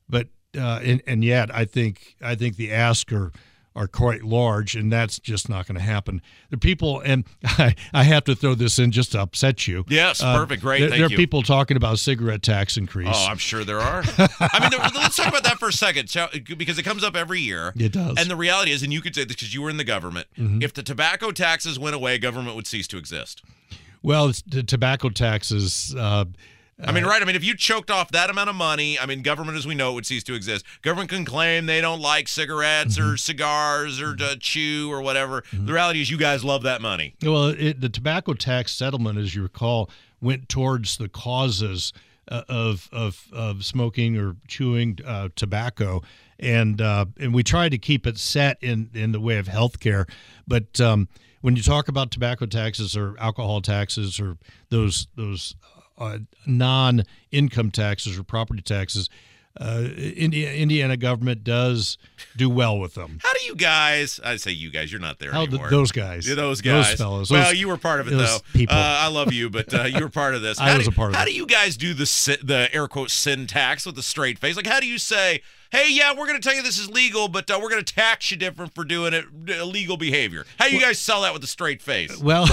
But 0.07 0.27
uh, 0.57 0.79
and, 0.83 1.01
and 1.05 1.23
yet, 1.23 1.53
I 1.53 1.65
think 1.65 2.15
I 2.21 2.35
think 2.35 2.55
the 2.55 2.71
ask 2.71 3.11
are 3.11 3.31
are 3.79 3.87
quite 3.87 4.23
large, 4.25 4.75
and 4.75 4.91
that's 4.91 5.19
just 5.19 5.47
not 5.47 5.65
going 5.65 5.77
to 5.77 5.81
happen. 5.81 6.21
The 6.49 6.57
people, 6.57 6.99
and 6.99 7.23
I, 7.45 7.75
I 7.93 8.03
have 8.03 8.25
to 8.25 8.35
throw 8.35 8.53
this 8.53 8.77
in 8.77 8.91
just 8.91 9.13
to 9.13 9.21
upset 9.21 9.67
you. 9.67 9.85
Yes, 9.87 10.21
uh, 10.21 10.37
perfect, 10.37 10.61
great. 10.61 10.81
There, 10.81 10.89
there 10.89 11.05
are 11.05 11.09
people 11.09 11.43
talking 11.43 11.77
about 11.77 11.97
cigarette 11.97 12.43
tax 12.43 12.75
increase. 12.75 13.07
Oh, 13.09 13.27
I'm 13.29 13.37
sure 13.37 13.63
there 13.63 13.79
are. 13.79 14.03
I 14.17 14.69
mean, 14.69 14.77
let's 14.93 15.15
talk 15.15 15.29
about 15.29 15.45
that 15.45 15.59
for 15.59 15.69
a 15.69 15.73
second, 15.73 16.13
because 16.57 16.77
it 16.77 16.83
comes 16.83 17.05
up 17.05 17.15
every 17.15 17.39
year. 17.39 17.71
It 17.77 17.93
does. 17.93 18.17
And 18.19 18.29
the 18.29 18.35
reality 18.35 18.71
is, 18.71 18.83
and 18.83 18.91
you 18.91 18.99
could 18.99 19.15
say 19.15 19.23
this 19.23 19.37
because 19.37 19.53
you 19.53 19.61
were 19.61 19.69
in 19.69 19.77
the 19.77 19.85
government. 19.85 20.27
Mm-hmm. 20.37 20.61
If 20.61 20.73
the 20.73 20.83
tobacco 20.83 21.31
taxes 21.31 21.79
went 21.79 21.95
away, 21.95 22.17
government 22.17 22.57
would 22.57 22.67
cease 22.67 22.87
to 22.89 22.97
exist. 22.97 23.43
Well, 24.03 24.33
the 24.45 24.61
tobacco 24.61 25.07
taxes. 25.09 25.95
Uh, 25.97 26.25
I 26.81 26.91
mean, 26.93 27.05
right? 27.05 27.21
I 27.21 27.25
mean, 27.25 27.35
if 27.35 27.43
you 27.43 27.55
choked 27.55 27.91
off 27.91 28.11
that 28.11 28.29
amount 28.29 28.49
of 28.49 28.55
money, 28.55 28.97
I 28.97 29.05
mean, 29.05 29.21
government 29.21 29.57
as 29.57 29.67
we 29.67 29.75
know 29.75 29.91
it 29.91 29.95
would 29.95 30.05
cease 30.05 30.23
to 30.25 30.33
exist. 30.33 30.65
Government 30.81 31.09
can 31.09 31.25
claim 31.25 31.65
they 31.65 31.81
don't 31.81 31.99
like 31.99 32.27
cigarettes 32.27 32.97
mm-hmm. 32.97 33.11
or 33.11 33.17
cigars 33.17 34.01
or 34.01 34.15
uh, 34.19 34.35
chew 34.39 34.91
or 34.91 35.01
whatever. 35.01 35.41
Mm-hmm. 35.41 35.65
The 35.65 35.73
reality 35.73 36.01
is, 36.01 36.09
you 36.09 36.17
guys 36.17 36.43
love 36.43 36.63
that 36.63 36.81
money. 36.81 37.15
Well, 37.21 37.47
it, 37.47 37.81
the 37.81 37.89
tobacco 37.89 38.33
tax 38.33 38.71
settlement, 38.71 39.19
as 39.19 39.35
you 39.35 39.43
recall, 39.43 39.89
went 40.21 40.47
towards 40.47 40.97
the 40.97 41.09
causes 41.09 41.91
uh, 42.29 42.43
of, 42.47 42.87
of 42.91 43.27
of 43.33 43.65
smoking 43.65 44.17
or 44.17 44.37
chewing 44.47 44.99
uh, 45.05 45.29
tobacco, 45.35 46.01
and 46.39 46.79
uh, 46.79 47.05
and 47.19 47.33
we 47.33 47.43
tried 47.43 47.69
to 47.69 47.77
keep 47.77 48.07
it 48.07 48.17
set 48.17 48.57
in 48.61 48.89
in 48.93 49.11
the 49.11 49.19
way 49.19 49.37
of 49.37 49.47
health 49.47 49.79
care, 49.79 50.05
but. 50.47 50.79
Um, 50.79 51.09
when 51.41 51.55
you 51.55 51.63
talk 51.63 51.87
about 51.87 52.11
tobacco 52.11 52.45
taxes 52.45 52.97
or 52.97 53.15
alcohol 53.17 53.61
taxes 53.61 54.19
or 54.19 54.35
those 54.71 55.07
those 55.15 55.55
uh, 55.99 56.19
non-income 56.45 57.71
taxes 57.71 58.17
or 58.17 58.23
property 58.23 58.61
taxes, 58.61 59.09
uh, 59.59 59.89
Indiana, 59.97 60.55
Indiana 60.55 60.97
government 60.97 61.43
does 61.43 61.97
do 62.37 62.49
well 62.49 62.79
with 62.79 62.93
them. 62.93 63.19
How 63.21 63.33
do 63.33 63.39
you 63.43 63.55
guys? 63.55 64.19
I 64.23 64.37
say 64.37 64.51
you 64.51 64.71
guys. 64.71 64.91
You're 64.91 65.01
not 65.01 65.19
there 65.19 65.31
How 65.31 65.43
anymore. 65.43 65.69
The, 65.69 65.75
those 65.75 65.91
guys. 65.91 66.25
Those 66.25 66.61
guys. 66.61 66.89
Those 66.89 66.97
fellows. 66.97 67.31
Well, 67.31 67.49
those, 67.49 67.59
you 67.59 67.67
were 67.67 67.77
part 67.77 67.99
of 67.99 68.07
it 68.07 68.11
though. 68.11 68.37
People. 68.53 68.77
Uh, 68.77 68.79
I 68.79 69.07
love 69.07 69.33
you, 69.33 69.49
but 69.49 69.73
uh, 69.73 69.83
you 69.83 70.01
were 70.01 70.09
part 70.09 70.35
of 70.35 70.41
this. 70.41 70.59
I 70.61 70.77
was 70.77 70.85
do, 70.85 70.91
a 70.91 70.93
part 70.93 71.09
of 71.09 71.15
How 71.15 71.23
it. 71.23 71.27
do 71.27 71.33
you 71.33 71.45
guys 71.45 71.75
do 71.75 71.93
the 71.93 72.05
the 72.43 72.69
air 72.71 72.87
quote 72.87 73.11
sin 73.11 73.47
tax 73.47 73.85
with 73.85 73.97
a 73.97 74.03
straight 74.03 74.39
face? 74.39 74.55
Like, 74.55 74.67
how 74.67 74.79
do 74.79 74.87
you 74.87 74.97
say? 74.97 75.41
Hey, 75.71 75.87
yeah, 75.91 76.13
we're 76.17 76.25
going 76.25 76.41
to 76.41 76.47
tell 76.47 76.55
you 76.55 76.63
this 76.63 76.79
is 76.79 76.89
legal, 76.89 77.27
but 77.27 77.51
uh, 77.51 77.59
we're 77.61 77.69
going 77.69 77.83
to 77.83 77.93
tax 77.93 78.31
you 78.31 78.37
different 78.37 78.73
for 78.73 78.83
doing 78.83 79.13
it 79.13 79.25
illegal 79.47 79.97
behavior. 79.97 80.45
How 80.57 80.67
do 80.67 80.73
you 80.73 80.81
guys 80.81 80.97
sell 80.97 81.21
that 81.21 81.31
with 81.33 81.43
a 81.43 81.47
straight 81.47 81.83
face? 81.83 82.17
Well, 82.17 82.47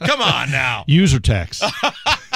come 0.00 0.20
on 0.20 0.50
now. 0.50 0.82
User 0.88 1.20
tax. 1.20 1.62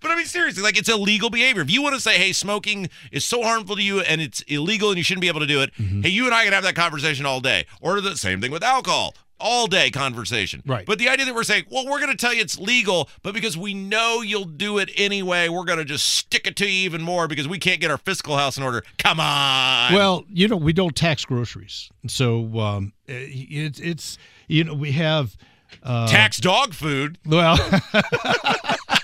But 0.00 0.10
I 0.10 0.16
mean, 0.16 0.26
seriously, 0.26 0.62
like 0.62 0.78
it's 0.78 0.88
illegal 0.88 1.30
behavior. 1.30 1.62
If 1.62 1.70
you 1.70 1.82
want 1.82 1.94
to 1.94 2.00
say, 2.00 2.18
hey, 2.18 2.32
smoking 2.32 2.88
is 3.12 3.24
so 3.24 3.42
harmful 3.42 3.76
to 3.76 3.82
you 3.82 4.00
and 4.00 4.20
it's 4.20 4.40
illegal 4.42 4.90
and 4.90 4.98
you 4.98 5.04
shouldn't 5.04 5.22
be 5.22 5.28
able 5.28 5.40
to 5.40 5.46
do 5.46 5.62
it, 5.62 5.72
mm-hmm. 5.74 6.02
hey, 6.02 6.08
you 6.08 6.26
and 6.26 6.34
I 6.34 6.44
can 6.44 6.52
have 6.52 6.64
that 6.64 6.74
conversation 6.74 7.26
all 7.26 7.40
day. 7.40 7.66
Or 7.80 8.00
the 8.00 8.16
same 8.16 8.40
thing 8.40 8.50
with 8.50 8.62
alcohol 8.62 9.14
all 9.40 9.66
day 9.66 9.90
conversation. 9.90 10.62
Right. 10.66 10.86
But 10.86 10.98
the 10.98 11.08
idea 11.08 11.26
that 11.26 11.34
we're 11.34 11.44
saying, 11.44 11.64
well, 11.70 11.86
we're 11.86 12.00
going 12.00 12.10
to 12.10 12.16
tell 12.16 12.32
you 12.32 12.40
it's 12.40 12.58
legal, 12.58 13.08
but 13.22 13.34
because 13.34 13.56
we 13.56 13.74
know 13.74 14.20
you'll 14.20 14.44
do 14.44 14.78
it 14.78 14.90
anyway, 14.96 15.48
we're 15.48 15.64
going 15.64 15.78
to 15.78 15.84
just 15.84 16.06
stick 16.06 16.46
it 16.46 16.56
to 16.56 16.66
you 16.66 16.84
even 16.84 17.02
more 17.02 17.28
because 17.28 17.48
we 17.48 17.58
can't 17.58 17.80
get 17.80 17.90
our 17.90 17.98
fiscal 17.98 18.36
house 18.36 18.56
in 18.56 18.62
order. 18.62 18.82
Come 18.98 19.20
on. 19.20 19.92
Well, 19.92 20.24
you 20.28 20.48
know, 20.48 20.56
we 20.56 20.72
don't 20.72 20.94
tax 20.94 21.24
groceries. 21.24 21.90
So 22.06 22.58
um, 22.58 22.92
it, 23.06 23.80
it's, 23.80 24.18
you 24.46 24.64
know, 24.64 24.74
we 24.74 24.92
have. 24.92 25.36
Uh, 25.82 26.08
tax 26.08 26.38
dog 26.38 26.74
food. 26.74 27.18
Well. 27.26 27.58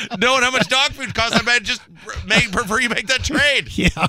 knowing 0.18 0.42
how 0.42 0.50
much 0.50 0.68
dog 0.68 0.92
food 0.92 1.14
costs, 1.14 1.38
I 1.38 1.42
might 1.42 1.62
just 1.62 1.82
make 2.26 2.50
prefer 2.52 2.80
you 2.80 2.88
make 2.88 3.06
that 3.08 3.24
trade. 3.24 3.68
Yeah, 3.76 4.06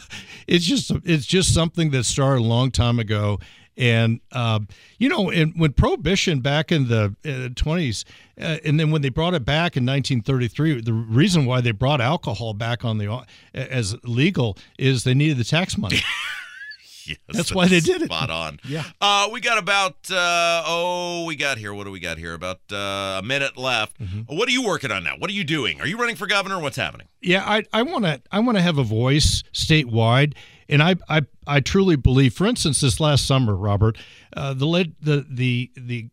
it's 0.48 0.66
just 0.66 0.92
it's 1.04 1.26
just 1.26 1.54
something 1.54 1.92
that 1.92 2.06
started 2.06 2.42
a 2.42 2.46
long 2.46 2.72
time 2.72 3.00
ago, 3.00 3.40
and 3.76 4.22
um, 4.32 4.68
you 4.98 5.10
know, 5.10 5.30
and 5.30 5.54
when 5.58 5.74
prohibition 5.74 6.40
back 6.40 6.72
in 6.72 6.88
the 6.88 7.52
twenties, 7.56 8.06
uh, 8.40 8.58
and 8.64 8.80
then 8.80 8.92
when 8.92 9.02
they 9.02 9.10
brought 9.10 9.34
it 9.34 9.44
back 9.44 9.76
in 9.76 9.86
1933, 9.86 10.82
the 10.82 10.94
reason 10.94 11.46
why 11.46 11.60
they 11.60 11.72
brought 11.72 12.00
alcohol 12.00 12.54
back 12.54 12.86
on 12.86 12.98
the 12.98 13.26
as 13.54 13.96
legal 14.04 14.58
is 14.80 15.04
they 15.04 15.14
needed 15.14 15.38
the 15.38 15.44
tax 15.44 15.78
money. 15.78 16.00
yes, 17.08 17.18
that's, 17.28 17.38
that's, 17.38 17.54
why 17.54 17.68
they 17.68 17.80
did 17.80 18.02
it. 18.02 18.06
Spot 18.06 18.30
on. 18.30 18.60
Yeah. 18.64 18.84
Uh, 19.00 19.30
we 19.32 19.42
got 19.42 19.58
about 19.58 19.96
uh, 20.12 20.64
oh, 20.66 21.26
we 21.26 21.36
got 21.36 21.58
here. 21.58 21.74
What 21.74 21.86
do 21.86 21.92
we 21.92 22.00
got 22.00 22.18
here? 22.18 22.34
About 22.34 22.60
uh, 22.72 23.20
a 23.20 23.22
minute 23.24 23.58
left. 23.58 24.00
Mm-hmm. 24.00 24.36
What 24.36 24.48
are 24.48 24.52
you 24.52 24.66
working 24.66 24.92
on 24.92 25.04
now? 25.04 25.16
What 25.18 25.30
are 25.30 25.34
you 25.34 25.44
doing? 25.44 25.82
Are 25.82 25.88
you 25.88 25.98
running 25.98 26.16
for 26.16 26.28
governor? 26.28 26.60
What's 26.60 26.78
happening? 26.78 27.08
Yeah, 27.22 27.44
I 27.46 27.64
I 27.74 27.84
want 27.84 28.06
to 28.06 28.22
I 28.32 28.40
want 28.40 28.58
to 28.58 28.62
have 28.62 28.78
a 28.78 28.84
voice 28.84 29.44
statewide, 29.54 30.34
and 30.70 30.84
I 30.84 30.96
I 31.10 31.22
I 31.46 31.60
truly 31.60 31.96
believe. 31.96 32.34
For 32.34 32.46
instance, 32.46 32.82
this 32.82 33.00
last 33.00 33.26
summer, 33.26 33.56
Robert, 33.56 33.98
uh, 34.36 34.54
the 34.54 34.92
the 35.02 35.26
the 35.30 35.72
the 35.76 36.10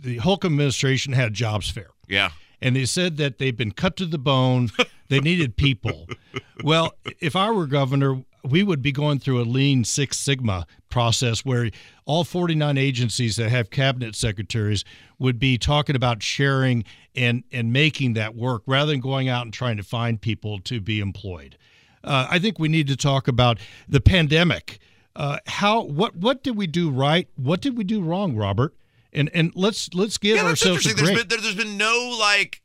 the 0.00 0.16
Holcomb 0.18 0.54
administration 0.54 1.12
had 1.12 1.34
jobs 1.34 1.70
fair. 1.70 1.90
Yeah 2.08 2.30
and 2.62 2.76
they 2.76 2.84
said 2.84 3.16
that 3.16 3.38
they've 3.38 3.56
been 3.56 3.72
cut 3.72 3.96
to 3.96 4.06
the 4.06 4.18
bone. 4.18 4.70
they 5.08 5.20
needed 5.20 5.56
people. 5.56 6.08
Well, 6.62 6.94
if 7.18 7.34
I 7.34 7.50
were 7.50 7.66
governor, 7.66 8.22
we 8.44 8.62
would 8.62 8.82
be 8.82 8.92
going 8.92 9.18
through 9.18 9.40
a 9.40 9.44
lean 9.44 9.84
Six 9.84 10.18
Sigma 10.18 10.66
process 10.88 11.44
where 11.44 11.70
all 12.04 12.24
49 12.24 12.76
agencies 12.76 13.36
that 13.36 13.50
have 13.50 13.70
cabinet 13.70 14.14
secretaries 14.14 14.84
would 15.18 15.38
be 15.38 15.58
talking 15.58 15.96
about 15.96 16.22
sharing 16.22 16.84
and, 17.14 17.44
and 17.52 17.72
making 17.72 18.14
that 18.14 18.34
work 18.34 18.62
rather 18.66 18.90
than 18.92 19.00
going 19.00 19.28
out 19.28 19.44
and 19.44 19.52
trying 19.52 19.76
to 19.76 19.82
find 19.82 20.20
people 20.20 20.58
to 20.60 20.80
be 20.80 21.00
employed. 21.00 21.56
Uh, 22.04 22.26
I 22.28 22.38
think 22.38 22.58
we 22.58 22.68
need 22.68 22.88
to 22.88 22.96
talk 22.96 23.28
about 23.28 23.58
the 23.88 24.00
pandemic. 24.00 24.78
Uh, 25.14 25.38
how 25.46 25.82
what 25.82 26.16
what 26.16 26.42
did 26.42 26.56
we 26.56 26.66
do 26.66 26.90
right? 26.90 27.28
What 27.36 27.60
did 27.60 27.76
we 27.76 27.84
do 27.84 28.02
wrong, 28.02 28.34
Robert? 28.34 28.74
And 29.12 29.30
and 29.34 29.52
let's 29.54 29.92
let's 29.94 30.18
give 30.18 30.38
yeah, 30.38 30.46
ourselves 30.46 30.86
a 30.86 30.94
great. 30.94 31.04
There's 31.04 31.24
been, 31.24 31.42
there's 31.42 31.54
been 31.54 31.76
no 31.76 32.16
like 32.18 32.61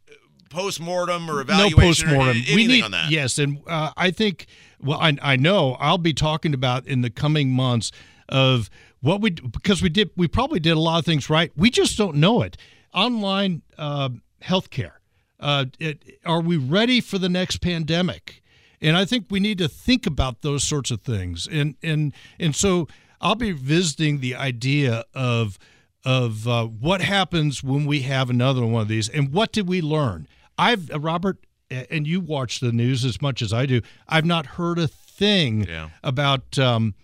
post 0.49 0.79
mortem 0.79 1.29
or 1.29 1.41
evaluation. 1.41 1.79
No 1.79 1.85
post 1.85 2.05
mortem. 2.05 2.41
We 2.53 2.67
need 2.67 2.85
yes, 3.09 3.37
and 3.37 3.61
uh, 3.67 3.91
I 3.95 4.11
think 4.11 4.47
well, 4.81 4.99
I, 4.99 5.17
I 5.21 5.35
know 5.35 5.75
I'll 5.79 5.97
be 5.97 6.13
talking 6.13 6.53
about 6.53 6.85
in 6.87 7.01
the 7.01 7.09
coming 7.09 7.51
months 7.51 7.91
of 8.29 8.69
what 9.01 9.21
we 9.21 9.31
because 9.31 9.81
we 9.81 9.89
did 9.89 10.09
we 10.15 10.27
probably 10.27 10.59
did 10.59 10.71
a 10.71 10.79
lot 10.79 10.99
of 10.99 11.05
things 11.05 11.29
right. 11.29 11.51
We 11.55 11.69
just 11.69 11.97
don't 11.97 12.15
know 12.17 12.41
it. 12.41 12.57
Online 12.93 13.61
uh, 13.77 14.09
healthcare. 14.41 14.93
Uh, 15.39 15.65
it, 15.79 16.03
are 16.25 16.41
we 16.41 16.57
ready 16.57 16.99
for 16.99 17.17
the 17.17 17.29
next 17.29 17.57
pandemic? 17.57 18.41
And 18.81 18.95
I 18.95 19.05
think 19.05 19.27
we 19.29 19.39
need 19.39 19.57
to 19.59 19.67
think 19.67 20.05
about 20.05 20.41
those 20.41 20.63
sorts 20.63 20.91
of 20.91 21.01
things. 21.01 21.47
And 21.51 21.75
and 21.81 22.13
and 22.39 22.55
so 22.55 22.87
I'll 23.21 23.35
be 23.35 23.51
visiting 23.51 24.19
the 24.19 24.35
idea 24.35 25.03
of 25.13 25.57
of 26.07 26.47
uh, 26.47 26.65
what 26.65 27.01
happens 27.01 27.61
when 27.61 27.85
we 27.85 28.03
have 28.03 28.29
another 28.29 28.65
one 28.65 28.81
of 28.81 28.87
these, 28.87 29.09
and 29.09 29.33
what 29.33 29.51
did 29.51 29.67
we 29.67 29.81
learn? 29.81 30.25
I've 30.57 30.89
uh, 30.89 31.01
Robert, 31.01 31.37
and 31.69 32.07
you 32.07 32.21
watch 32.21 32.61
the 32.61 32.71
news 32.71 33.03
as 33.03 33.21
much 33.21 33.41
as 33.41 33.51
I 33.51 33.65
do. 33.65 33.81
I've 34.07 34.23
not 34.23 34.45
heard 34.45 34.79
a 34.79 34.87
thing 34.87 35.65
yeah. 35.65 35.89
about 36.05 36.57
um, 36.57 36.95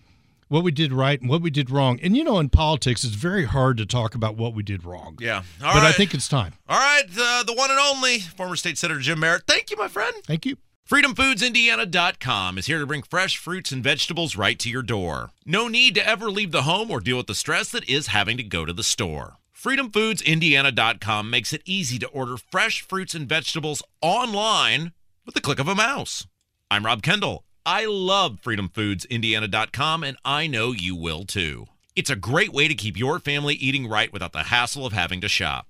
what 0.48 0.64
we 0.64 0.72
did 0.72 0.94
right 0.94 1.20
and 1.20 1.30
what 1.30 1.42
we 1.42 1.50
did 1.50 1.70
wrong. 1.70 2.00
And 2.02 2.16
you 2.16 2.24
know, 2.24 2.40
in 2.40 2.48
politics, 2.48 3.04
it's 3.04 3.16
very 3.16 3.44
hard 3.44 3.76
to 3.78 3.86
talk 3.86 4.16
about 4.16 4.38
what 4.38 4.54
we 4.54 4.64
did 4.64 4.86
wrong. 4.86 5.18
Yeah, 5.20 5.44
All 5.62 5.74
but 5.74 5.82
right. 5.82 5.84
I 5.84 5.92
think 5.92 6.14
it's 6.14 6.30
time. 6.30 6.54
All 6.70 6.80
right, 6.80 7.04
uh, 7.04 7.44
the 7.44 7.54
one 7.54 7.72
and 7.72 7.80
only 7.80 8.20
former 8.20 8.56
state 8.56 8.78
senator 8.78 9.02
Jim 9.02 9.20
Merritt. 9.20 9.44
Thank 9.46 9.70
you, 9.70 9.76
my 9.76 9.90
friend. 9.90 10.16
Thank 10.26 10.46
you. 10.46 10.56
FreedomFoodsIndiana.com 10.90 12.58
is 12.58 12.66
here 12.66 12.80
to 12.80 12.86
bring 12.86 13.04
fresh 13.04 13.38
fruits 13.38 13.72
and 13.72 13.82
vegetables 13.82 14.36
right 14.36 14.60
to 14.60 14.70
your 14.70 14.82
door. 14.82 15.32
No 15.46 15.70
need 15.70 15.96
to 15.96 16.06
ever 16.06 16.30
leave 16.30 16.52
the 16.52 16.64
home 16.64 16.92
or 16.92 17.00
deal 17.00 17.16
with 17.16 17.28
the 17.28 17.36
stress 17.36 17.70
that 17.70 17.88
is 17.88 18.08
having 18.08 18.36
to 18.36 18.44
go 18.44 18.66
to 18.66 18.74
the 18.74 18.84
store. 18.84 19.38
FreedomFoodsIndiana.com 19.58 21.30
makes 21.30 21.54
it 21.54 21.62
easy 21.64 21.98
to 22.00 22.08
order 22.08 22.36
fresh 22.36 22.82
fruits 22.82 23.16
and 23.16 23.30
vegetables 23.30 23.82
online 24.02 24.92
with 25.26 25.36
the 25.36 25.42
click 25.42 25.60
of 25.60 25.70
a 25.70 25.76
mouse. 25.76 26.28
I'm 26.70 26.86
Rob 26.86 27.02
Kendall. 27.02 27.46
I 27.66 27.86
love 27.86 28.40
FreedomFoodsIndiana.com, 28.44 30.04
and 30.04 30.18
I 30.26 30.48
know 30.48 30.74
you 30.74 30.98
will 30.98 31.24
too. 31.24 31.68
It's 31.96 32.10
a 32.10 32.18
great 32.18 32.52
way 32.52 32.68
to 32.68 32.76
keep 32.76 32.98
your 32.98 33.20
family 33.20 33.56
eating 33.56 33.88
right 33.88 34.12
without 34.12 34.34
the 34.34 34.44
hassle 34.44 34.86
of 34.86 34.92
having 34.92 35.22
to 35.22 35.30
shop. 35.30 35.68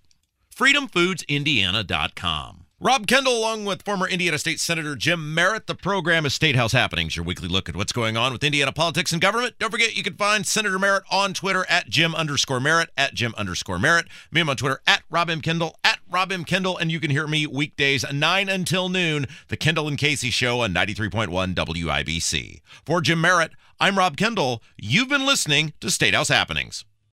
FreedomFoodsIndiana.com. 0.55 2.62
Rob 2.85 3.07
Kendall, 3.07 3.37
along 3.37 3.63
with 3.63 3.83
former 3.83 4.09
Indiana 4.09 4.37
State 4.37 4.59
Senator 4.59 4.97
Jim 4.97 5.33
Merritt. 5.33 5.67
The 5.67 5.73
program 5.73 6.25
is 6.25 6.33
State 6.33 6.57
House 6.57 6.73
Happenings, 6.73 7.15
your 7.15 7.23
weekly 7.23 7.47
look 7.47 7.69
at 7.69 7.77
what's 7.77 7.93
going 7.93 8.17
on 8.17 8.33
with 8.33 8.43
Indiana 8.43 8.73
politics 8.73 9.13
and 9.13 9.21
government. 9.21 9.53
Don't 9.57 9.71
forget, 9.71 9.95
you 9.95 10.03
can 10.03 10.17
find 10.17 10.45
Senator 10.45 10.77
Merritt 10.77 11.05
on 11.09 11.33
Twitter 11.33 11.65
at 11.69 11.87
Jim 11.87 12.13
underscore 12.13 12.59
Merritt, 12.59 12.89
at 12.97 13.13
Jim 13.13 13.33
underscore 13.37 13.79
Merritt. 13.79 14.07
Me, 14.33 14.41
I'm 14.41 14.49
on 14.49 14.57
Twitter 14.57 14.81
at 14.85 15.03
Rob 15.09 15.29
M. 15.29 15.39
Kendall, 15.39 15.77
at 15.85 15.99
Rob 16.11 16.33
M. 16.33 16.43
Kendall, 16.43 16.77
and 16.77 16.91
you 16.91 16.99
can 16.99 17.09
hear 17.09 17.25
me 17.25 17.47
weekdays 17.47 18.03
9 18.11 18.49
until 18.49 18.89
noon, 18.89 19.27
The 19.47 19.55
Kendall 19.55 19.87
and 19.87 19.97
Casey 19.97 20.29
Show 20.29 20.59
on 20.59 20.73
93.1 20.73 21.55
WIBC. 21.55 22.59
For 22.85 22.99
Jim 22.99 23.21
Merritt, 23.21 23.53
I'm 23.79 23.97
Rob 23.97 24.17
Kendall. 24.17 24.61
You've 24.75 25.07
been 25.07 25.25
listening 25.25 25.71
to 25.79 25.89
State 25.89 26.15
House 26.15 26.27
Happenings. 26.27 26.83